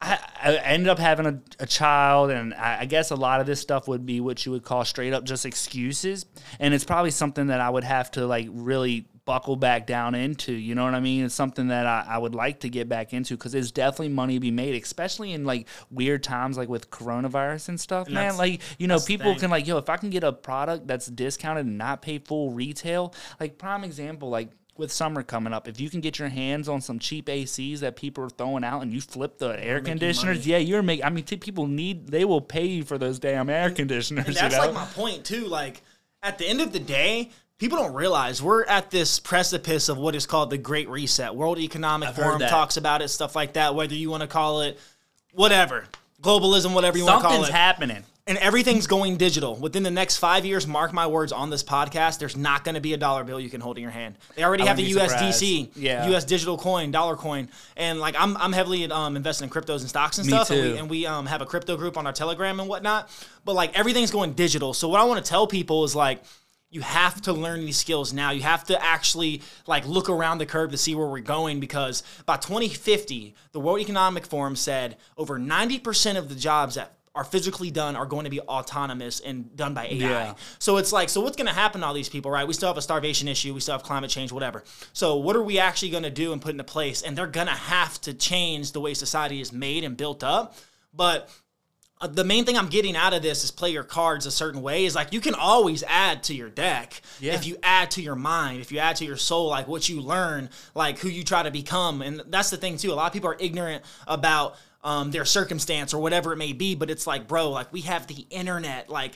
[0.00, 3.46] I, I ended up having a, a child, and I, I guess a lot of
[3.46, 6.26] this stuff would be what you would call straight up just excuses.
[6.60, 10.54] And it's probably something that I would have to like really buckle back down into.
[10.54, 11.24] You know what I mean?
[11.24, 14.34] It's something that I, I would like to get back into because there's definitely money
[14.34, 18.38] to be made, especially in like weird times like with coronavirus and stuff, man.
[18.38, 21.66] Like, you know, people can like, yo, if I can get a product that's discounted
[21.66, 24.48] and not pay full retail, like prime example, like
[24.78, 27.96] with summer coming up, if you can get your hands on some cheap ACs that
[27.96, 30.50] people are throwing out and you flip the air conditioners, money.
[30.50, 31.04] yeah, you're making.
[31.04, 32.08] I mean, t- people need.
[32.08, 34.26] They will pay you for those damn air conditioners.
[34.26, 34.60] And you that's know?
[34.62, 35.46] like my point too.
[35.46, 35.82] Like
[36.22, 40.14] at the end of the day, people don't realize we're at this precipice of what
[40.14, 41.34] is called the Great Reset.
[41.34, 43.74] World Economic heard Forum talks about it, stuff like that.
[43.74, 44.78] Whether you want to call it
[45.32, 45.84] whatever,
[46.22, 47.54] globalism, whatever you want to call Something's it.
[47.54, 48.04] happening.
[48.28, 49.56] And everything's going digital.
[49.56, 52.80] Within the next five years, mark my words on this podcast, there's not going to
[52.80, 54.16] be a dollar bill you can hold in your hand.
[54.36, 55.70] They already I have the USDC.
[55.74, 56.06] Yeah.
[56.10, 59.88] US digital coin, dollar coin, and like I'm, I'm heavily um, invested in cryptos and
[59.88, 60.50] stocks and Me stuff.
[60.50, 63.08] And we, and we um, have a crypto group on our Telegram and whatnot.
[63.46, 64.74] But like everything's going digital.
[64.74, 66.22] So what I want to tell people is like.
[66.70, 68.30] You have to learn these skills now.
[68.30, 72.02] You have to actually like look around the curve to see where we're going because
[72.26, 77.70] by 2050, the World Economic Forum said over 90% of the jobs that are physically
[77.72, 79.96] done are going to be autonomous and done by AI.
[79.96, 80.34] Yeah.
[80.60, 82.46] So it's like, so what's going to happen to all these people, right?
[82.46, 83.52] We still have a starvation issue.
[83.52, 84.62] We still have climate change, whatever.
[84.92, 87.02] So what are we actually going to do and put into place?
[87.02, 90.54] And they're going to have to change the way society is made and built up.
[90.94, 91.28] But
[92.00, 94.62] uh, the main thing I'm getting out of this is play your cards a certain
[94.62, 94.84] way.
[94.84, 97.34] Is like you can always add to your deck Yeah.
[97.34, 100.00] if you add to your mind, if you add to your soul, like what you
[100.00, 102.00] learn, like who you try to become.
[102.00, 102.92] And that's the thing too.
[102.92, 106.74] A lot of people are ignorant about um, their circumstance or whatever it may be.
[106.74, 108.88] But it's like, bro, like we have the internet.
[108.88, 109.12] Like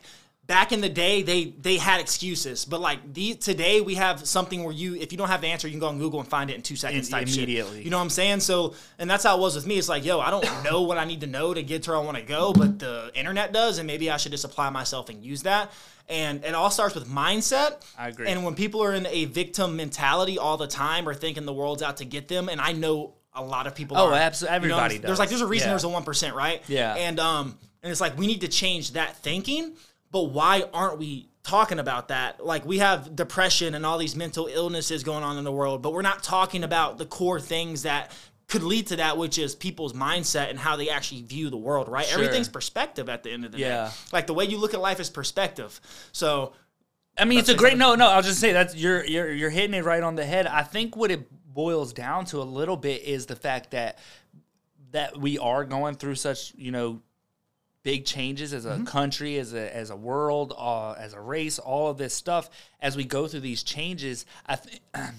[0.47, 4.65] back in the day, they they had excuses, but like the today we have something
[4.65, 6.51] where you, if you don't have the answer, you can go on Google and find
[6.51, 7.09] it in two seconds.
[7.09, 7.39] Type shit.
[7.39, 7.83] immediately.
[7.83, 8.41] You know what I'm saying?
[8.41, 9.79] So, and that's how it was with me.
[9.79, 11.99] It's like, yo, I don't know what I need to know to get to where
[11.99, 15.09] I want to go, but the internet does, and maybe I should just apply myself
[15.09, 15.73] and use that.
[16.09, 17.83] And it all starts with mindset.
[17.97, 18.27] I agree.
[18.27, 21.83] And when people are in a victim mentality all the time or thinking the world's
[21.83, 23.97] out to get them, and I know a lot of people.
[23.97, 25.73] Oh, are, abso- you know, everybody There's like there's a reason Yeah.
[25.73, 26.63] there's a one percent, right?
[26.69, 26.95] Yeah.
[26.95, 29.73] And um, and it's like we need to change that thinking.
[30.11, 32.45] But why aren't we talking about that?
[32.45, 35.93] Like we have depression and all these mental illnesses going on in the world, but
[35.95, 38.13] we're not talking about the core things that
[38.49, 41.89] could lead to that, which is people's mindset and how they actually view the world,
[41.89, 42.05] right?
[42.05, 42.19] Sure.
[42.23, 43.87] Everything's perspective at the end of the Yeah.
[43.87, 43.91] day.
[44.13, 45.81] Like the way you look at life is perspective.
[46.13, 46.53] So
[47.17, 48.09] I mean, it's a great no, no.
[48.09, 50.47] I'll just say that's you're you're you're hitting it right on the head.
[50.47, 53.99] I think what it boils down to a little bit is the fact that
[54.93, 57.01] that we are going through such you know
[57.83, 61.89] big changes as a country, as a as a world, uh, as a race, all
[61.89, 62.49] of this stuff.
[62.81, 64.81] As we go through these changes, I think.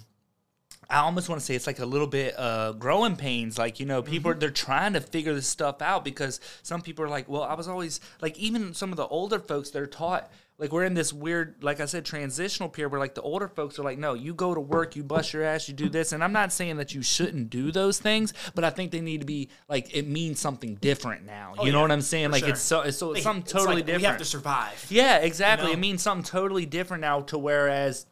[0.90, 3.58] I almost want to say it's like a little bit uh, growing pains.
[3.58, 7.06] Like you know, people are they're trying to figure this stuff out because some people
[7.06, 10.30] are like, well, I was always like, even some of the older folks they're taught
[10.60, 13.80] like we're in this weird, like I said, transitional period where like the older folks
[13.80, 16.24] are like, no, you go to work, you bust your ass, you do this, and
[16.24, 19.26] I'm not saying that you shouldn't do those things, but I think they need to
[19.26, 21.54] be like it means something different now.
[21.58, 22.32] Oh, you know yeah, what I'm saying?
[22.32, 22.50] Like sure.
[22.50, 24.02] it's so it's so it's something it's totally like, different.
[24.04, 24.86] We have to survive.
[24.90, 25.68] Yeah, exactly.
[25.68, 25.74] know?
[25.74, 28.06] It means something totally different now to whereas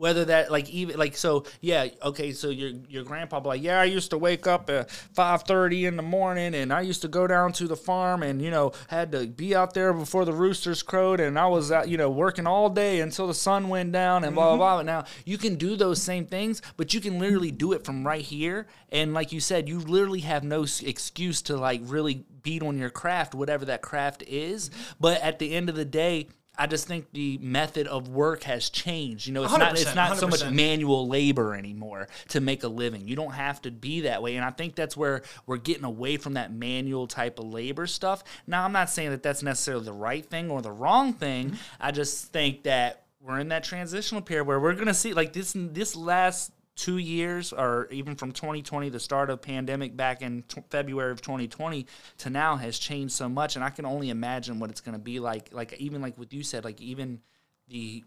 [0.00, 3.84] whether that like even like so yeah okay so your your grandpa like yeah I
[3.84, 7.26] used to wake up at five thirty in the morning and I used to go
[7.26, 10.82] down to the farm and you know had to be out there before the roosters
[10.82, 14.24] crowed and I was out you know working all day until the sun went down
[14.24, 14.78] and blah blah blah.
[14.78, 14.86] Mm-hmm.
[14.86, 18.22] Now you can do those same things, but you can literally do it from right
[18.22, 18.68] here.
[18.88, 22.90] And like you said, you literally have no excuse to like really beat on your
[22.90, 24.70] craft, whatever that craft is.
[24.98, 26.28] But at the end of the day.
[26.60, 29.26] I just think the method of work has changed.
[29.26, 32.68] You know, it's not it's 100%, not so much manual labor anymore to make a
[32.68, 33.08] living.
[33.08, 36.18] You don't have to be that way, and I think that's where we're getting away
[36.18, 38.22] from that manual type of labor stuff.
[38.46, 41.56] Now, I'm not saying that that's necessarily the right thing or the wrong thing.
[41.80, 45.32] I just think that we're in that transitional period where we're going to see like
[45.32, 50.42] this this last two years or even from 2020 the start of pandemic back in
[50.44, 51.84] t- february of 2020
[52.16, 54.98] to now has changed so much and i can only imagine what it's going to
[54.98, 57.20] be like like even like what you said like even
[57.68, 58.02] the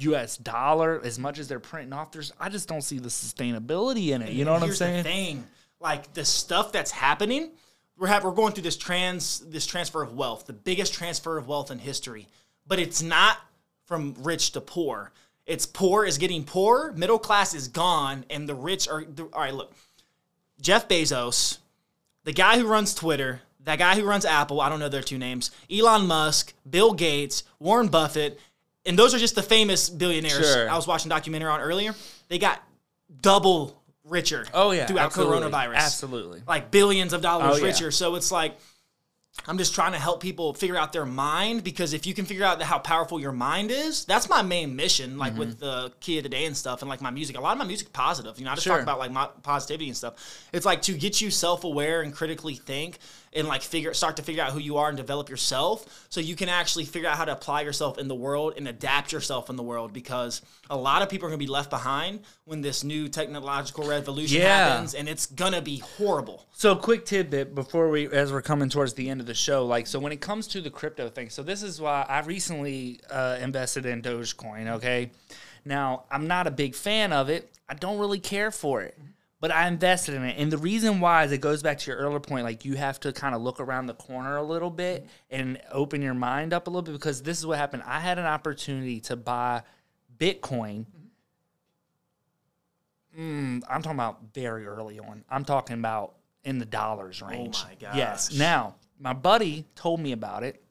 [0.00, 4.08] us dollar as much as they're printing off there's i just don't see the sustainability
[4.08, 5.46] in it you know what i'm saying The thing,
[5.80, 7.52] like the stuff that's happening,
[7.96, 11.48] we're have, we're going through this trans this transfer of wealth, the biggest transfer of
[11.48, 12.26] wealth in history.
[12.66, 13.38] But it's not
[13.86, 15.12] from rich to poor.
[15.48, 19.02] It's poor is getting poorer, middle class is gone, and the rich are.
[19.04, 19.72] The, all right, look,
[20.60, 21.58] Jeff Bezos,
[22.24, 25.16] the guy who runs Twitter, that guy who runs Apple, I don't know their two
[25.18, 28.38] names, Elon Musk, Bill Gates, Warren Buffett,
[28.84, 30.68] and those are just the famous billionaires Sure.
[30.70, 31.94] I was watching a documentary on earlier.
[32.28, 32.62] They got
[33.22, 35.50] double richer oh yeah throughout absolutely.
[35.50, 35.74] coronavirus.
[35.76, 37.64] absolutely Like billions of dollars Oh, yeah.
[37.64, 37.90] richer.
[37.90, 38.58] So it's like
[39.46, 42.44] I'm just trying to help people figure out their mind because if you can figure
[42.44, 45.16] out how powerful your mind is, that's my main mission.
[45.16, 45.38] Like Mm-hmm.
[45.38, 47.38] with the key of the day and stuff, and like my music.
[47.38, 48.38] A lot of my music positive.
[48.38, 48.74] You know, I just Sure.
[48.74, 50.14] talk about like my positivity and stuff.
[50.52, 52.98] It's like to get you self aware and critically think
[53.38, 56.36] and like figure start to figure out who you are and develop yourself, so you
[56.36, 59.56] can actually figure out how to apply yourself in the world and adapt yourself in
[59.56, 59.92] the world.
[59.92, 64.40] Because a lot of people are gonna be left behind when this new technological revolution
[64.42, 64.68] Yeah.
[64.68, 66.46] happens, and it's gonna be horrible.
[66.52, 69.86] So, quick tidbit before we, as we're coming towards the end of the show, like,
[69.86, 73.38] so when it comes to the crypto thing, so this is why I recently uh,
[73.40, 74.66] invested in Dogecoin.
[74.76, 75.10] Okay,
[75.64, 77.50] now I'm not a big fan of it.
[77.68, 78.98] I don't really care for it,
[79.40, 81.98] but I invested in it, and the reason why is it goes back to your
[81.98, 82.44] earlier point.
[82.44, 86.02] Like, you have to kind of look around the corner a little bit and open
[86.02, 87.84] your mind up a little bit because this is what happened.
[87.86, 89.62] I had an opportunity to buy
[90.18, 90.86] Bitcoin.
[93.16, 95.24] Mm, I'm talking about very early on.
[95.30, 96.14] I'm talking about
[96.44, 97.58] in the dollars range.
[97.62, 97.96] Oh my gosh.
[97.96, 98.32] Yes.
[98.32, 100.62] Now, my buddy told me about it.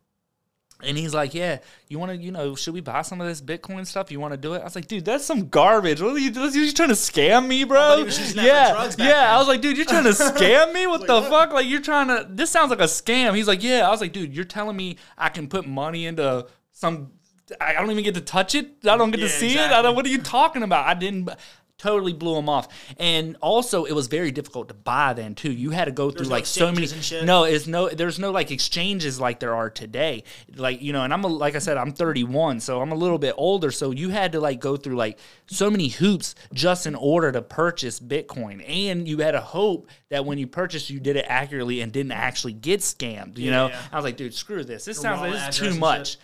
[0.84, 1.58] And he's like, "Yeah,
[1.88, 4.12] you want to, you know, should we buy some of this Bitcoin stuff?
[4.12, 6.02] You want to do it?" I was like, "Dude, that's some garbage.
[6.02, 6.32] What are you?
[6.40, 9.14] Are you trying to scam me, bro?" buddy was using that for yeah, yeah.
[9.14, 9.30] then.
[9.34, 10.86] I was like, "Dude, you're trying to scam me?
[10.86, 11.52] What the fuck?
[11.52, 12.28] Like, you're trying to?
[12.30, 14.98] This sounds like a scam." He's like, "Yeah." I was like, "Dude, you're telling me
[15.18, 17.12] I can put money into some?
[17.60, 18.76] I don't even get to touch it.
[18.86, 19.72] I don't get to Yeah, see it.
[19.72, 19.96] I don't.
[19.96, 20.86] What are you talking about?
[20.86, 21.30] I didn't."
[21.78, 22.68] Totally blew them off,
[22.98, 25.52] and also it was very difficult to buy then too.
[25.52, 26.86] You had to go through no like so many.
[26.86, 27.24] exchanges and shit?
[27.26, 27.88] No, it's no.
[27.88, 30.24] There's no like exchanges like there are today.
[30.56, 33.20] Like you know, and I'm a, like I said, I'm 31, so I'm a little
[33.20, 33.70] bit older.
[33.70, 37.44] So you had to like go through like so many hoops just in order to
[37.44, 41.82] purchase Bitcoin, and you had to hope that when you purchased, you did it accurately
[41.82, 43.38] and didn't actually get scammed.
[43.38, 43.80] You know, Yeah.
[43.92, 44.84] I was like, dude, screw this.
[44.86, 46.18] This sounds like this is too much.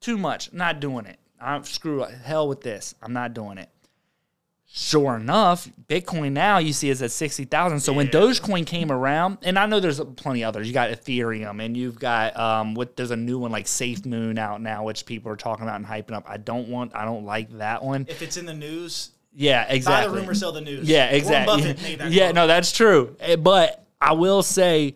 [0.00, 0.54] Too much.
[0.54, 1.18] Not doing it.
[1.38, 2.14] I'm screw it.
[2.24, 2.94] hell with this.
[3.02, 3.68] I'm not doing it.
[4.78, 7.80] Sure enough, Bitcoin now you see is at sixty thousand.
[7.80, 10.66] So when Dogecoin came around, and I know there's plenty others.
[10.68, 14.36] You got Ethereum, and you've got um, what there's a new one like Safe Moon
[14.36, 16.26] out now, which people are talking about and hyping up.
[16.28, 18.04] I don't want, I don't like that one.
[18.06, 20.08] If it's in the news, Yeah, exactly.
[20.10, 20.86] buy the rumor, sell the news.
[20.86, 21.56] Yeah, exactly.
[21.56, 22.34] Buffett made that Yeah, quote.
[22.34, 23.16] no, that's true.
[23.20, 24.94] Eh, But I will say,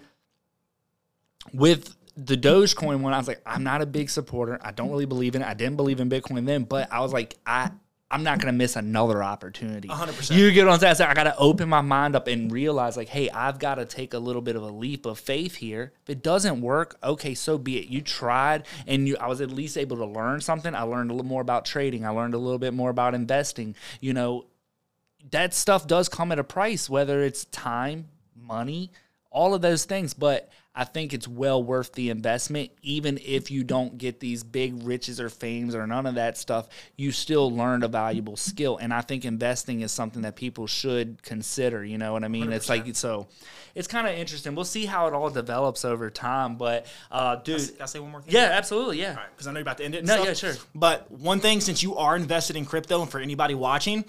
[1.55, 4.59] with the Dogecoin one, I was like, I'm not a big supporter.
[4.63, 5.49] I don't really believe in it.
[5.49, 7.71] I didn't believe in Bitcoin then, but I was like, I.
[8.11, 9.89] I'm not gonna miss another opportunity.
[9.89, 10.37] 100%.
[10.37, 10.97] You get what I'm saying?
[10.97, 14.15] So I gotta open my mind up and realize, like, hey, I've got to take
[14.15, 15.93] a little bit of a leap of faith here.
[16.03, 17.87] If it doesn't work, okay, so be it.
[17.87, 20.75] You tried, and you, I was at least able to learn something.
[20.75, 22.05] I learned a little more about trading.
[22.05, 23.77] I learned a little bit more about investing.
[24.01, 24.47] You know,
[25.31, 28.91] that stuff does come at a price, whether it's time, money,
[29.31, 30.15] all of those things.
[30.15, 34.85] But I think it's well worth the investment, even if you don't get these big
[34.85, 36.69] riches or fames or none of that stuff.
[36.97, 41.23] You still learned a valuable skill, and I think investing is something that people should
[41.25, 41.85] consider.
[41.85, 42.53] You know what I mean?
[42.53, 43.27] It's like so.
[43.75, 44.55] It's kind of interesting.
[44.55, 46.57] We'll see how it all develops over time.
[46.57, 48.33] But uh, dude, Can I say one more thing?
[48.35, 49.19] yeah, absolutely, yeah.
[49.35, 50.05] Because I know you're about to end it.
[50.05, 50.27] No, stuff.
[50.27, 50.55] yeah, sure.
[50.75, 54.05] But one thing, since you are invested in crypto, and for anybody watching,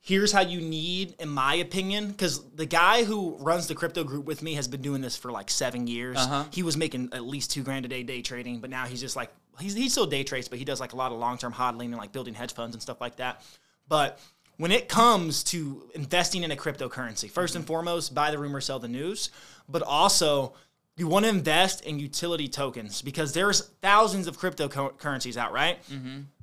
[0.00, 4.24] here's how you need, in my opinion, because the guy who runs the crypto group
[4.24, 6.16] with me has been doing this for like seven years.
[6.16, 6.44] Uh-huh.
[6.50, 9.16] He was making at least two grand a day day trading, but now he's just
[9.16, 11.52] like he's he still day trades, but he does like a lot of long term
[11.52, 13.42] hodling and like building hedge funds and stuff like that.
[13.88, 14.20] But
[14.56, 18.78] when it comes to investing in a cryptocurrency, 1st and foremost, buy the rumor, sell
[18.78, 19.30] the news,
[19.68, 20.54] but also
[20.96, 25.78] you want to invest in utility tokens because there's thousands of cryptocurrencies out, right?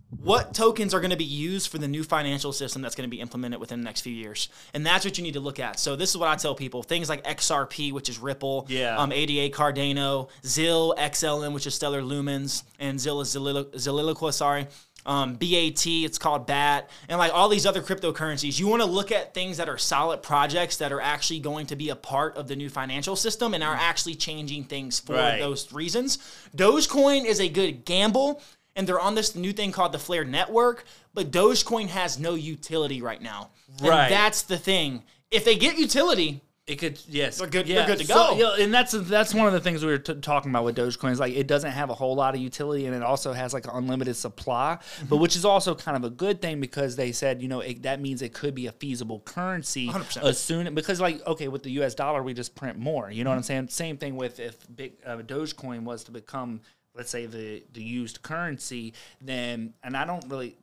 [0.09, 3.13] What tokens are going to be used for the new financial system that's going to
[3.13, 4.47] be implemented within the next few years?
[4.73, 5.79] And that's what you need to look at.
[5.79, 8.97] So this is what I tell people: things like XRP, which is Ripple, Yeah.
[8.97, 14.67] um, ADA Cardano, ZIL, XLM, which is Stellar Lumens, and ZIL is Zilliqa, sorry.
[15.05, 19.09] Um, BAT, it's called BAT, and like all these other cryptocurrencies, you want to look
[19.09, 22.49] at things that are solid projects that are actually going to be a part of
[22.49, 25.39] the new financial system and are actually changing things for Right.
[25.39, 26.17] those reasons.
[26.57, 28.41] Dogecoin is a good gamble,
[28.77, 33.01] and they're on this new thing called the Flare Network, but Dogecoin has no utility
[33.01, 33.49] right now.
[33.79, 34.09] And Right.
[34.09, 35.03] that's the thing.
[35.31, 37.75] If they get utility, It could yes, They're good- Yeah.
[37.85, 38.35] they're good to So, go.
[38.57, 41.13] yeah, and that's that's one of the things we were t- talking about with Dogecoin.
[41.13, 43.63] Is like it doesn't have a whole lot of utility, and it also has like
[43.67, 45.05] an unlimited supply, Mm-hmm.
[45.05, 47.83] but which is also kind of a good thing because they said you know it,
[47.83, 50.23] that means it could be a feasible currency 100%.
[50.23, 51.95] as soon because like okay with the U.S.
[51.95, 53.09] dollar we just print more.
[53.09, 53.69] You know what I'm saying?
[53.69, 56.59] Same thing with if big uh, Dogecoin was to become
[56.97, 60.57] let's say the the used currency, then and I don't really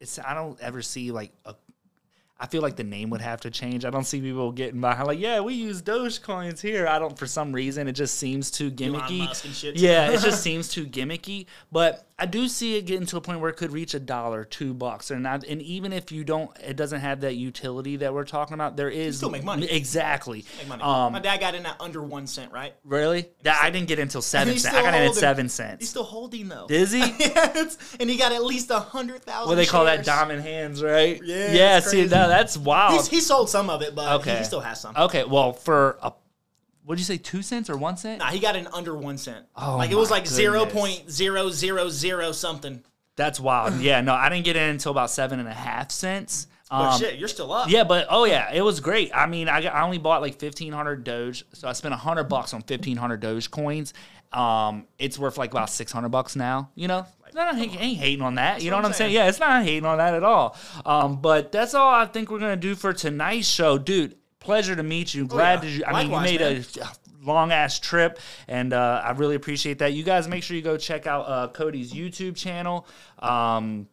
[0.00, 1.54] it's I don't ever see like a
[2.42, 3.84] I feel like the name would have to change.
[3.84, 6.86] I don't see people getting behind like, yeah, we use Dogecoins here.
[6.86, 9.18] I don't for some reason it just seems too gimmicky.
[9.18, 9.76] Musk and shit.
[9.76, 11.44] Yeah, it just seems too gimmicky.
[11.70, 14.44] But I do see it getting to a point where it could reach a dollar,
[14.44, 18.12] two bucks, and not, and even if you don't, it doesn't have that utility that
[18.12, 18.76] we're talking about.
[18.76, 19.66] There is still make money.
[19.70, 20.44] exactly.
[20.58, 20.82] Make money.
[20.82, 22.74] Um, My dad got in at under one cent, right?
[22.84, 23.28] really?
[23.42, 24.74] That I didn't get until seven cents.
[24.76, 25.80] I got in at seven cents.
[25.80, 26.66] He's still holding though.
[26.68, 27.00] Is he?
[27.18, 29.48] yes, and he got at least a hundred thousand.
[29.48, 31.20] What they call that diamond hands, right?
[31.24, 31.80] Yeah, Yeah.
[31.80, 32.94] See, no, that's wild.
[32.94, 34.38] He's, he sold some of it, but Okay.
[34.38, 34.94] he still has some.
[34.96, 35.24] okay.
[35.24, 36.12] Well, for a,
[36.90, 38.18] what'd you say, two cents or one cent?
[38.18, 39.46] Nah, he got in under one cent.
[39.56, 42.82] Oh like it was like zero point zero zero zero something.
[43.14, 43.76] That's wild.
[43.80, 44.00] Yeah.
[44.00, 46.48] No, I didn't get in until about seven and a half cents.
[46.68, 47.68] But Um, shit, you're still up.
[47.70, 49.10] Yeah, but oh yeah, it was great.
[49.14, 52.24] I mean, I, got, I only bought like fifteen hundred Doge, so I spent hundred
[52.24, 53.92] bucks on fifteen hundred Doge coins.
[54.32, 56.70] Um, it's worth like about six hundred bucks now.
[56.76, 58.62] You know, no, I ain't, ain't hating on that.
[58.62, 59.08] you know what what I'm I'm saying?
[59.10, 59.14] saying.
[59.16, 60.56] Yeah, it's not hating on that at all.
[60.86, 64.16] Um, but that's all I think we're gonna do for tonight's show, dude.
[64.40, 65.26] Pleasure to meet you.
[65.26, 65.70] Glad Oh, yeah.
[65.70, 65.84] that you.
[65.86, 66.64] I mean, you made man.
[66.80, 68.18] a long ass trip,
[68.48, 69.92] and uh, I really appreciate that.
[69.92, 72.86] You guys make sure you go check out uh, Cody's YouTube channel.
[73.18, 73.86] Um,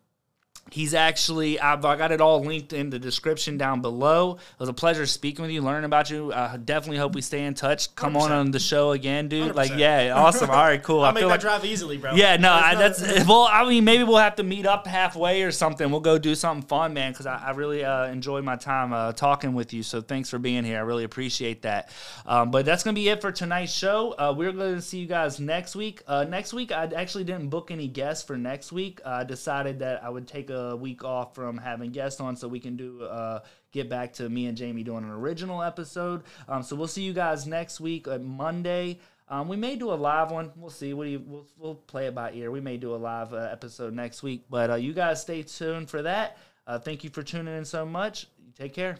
[0.71, 4.33] He's actually, I've, I got it all linked in the description down below.
[4.35, 6.33] It was a pleasure speaking with you, learning about you.
[6.33, 7.93] I definitely hope we stay in touch.
[7.95, 8.33] Come on 100%.
[8.33, 9.55] on the show again, dude.
[9.55, 9.79] Like, 100%.
[9.79, 10.49] yeah, awesome.
[10.49, 10.99] All right, cool.
[11.03, 12.13] I'll I make feel that like, drive easily, bro.
[12.13, 13.47] yeah, no, I, that's well.
[13.49, 15.89] I mean, maybe we'll have to meet up halfway or something.
[15.89, 17.11] We'll go do something fun, man.
[17.11, 19.83] Because I, I really uh, enjoyed my time uh, talking with you.
[19.83, 20.77] So thanks for being here.
[20.77, 21.89] I really appreciate that.
[22.25, 24.15] Um, but that's gonna be it for tonight's show.
[24.17, 26.01] Uh, we're going to see you guys next week.
[26.07, 28.99] Uh, next week, I actually didn't book any guests for next week.
[29.05, 32.59] I decided that I would take a week off from having guests on, so we
[32.59, 33.03] can do.
[33.03, 33.39] Uh,
[33.73, 36.23] Get back to me and Jamie doing an original episode.
[36.47, 38.99] Um, so we'll see you guys next week on Monday.
[39.27, 40.51] Um, we may do a live one.
[40.55, 40.87] We'll see.
[40.87, 40.97] You?
[40.97, 42.49] We'll, we'll play it by ear.
[42.49, 44.45] We may do a live uh, episode next week.
[44.49, 46.37] But uh, you guys stay tuned for that.
[46.65, 48.27] Uh, thank you for tuning in so much.
[48.57, 48.97] Take care.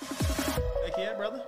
[0.00, 1.42] Heck yeah, brother.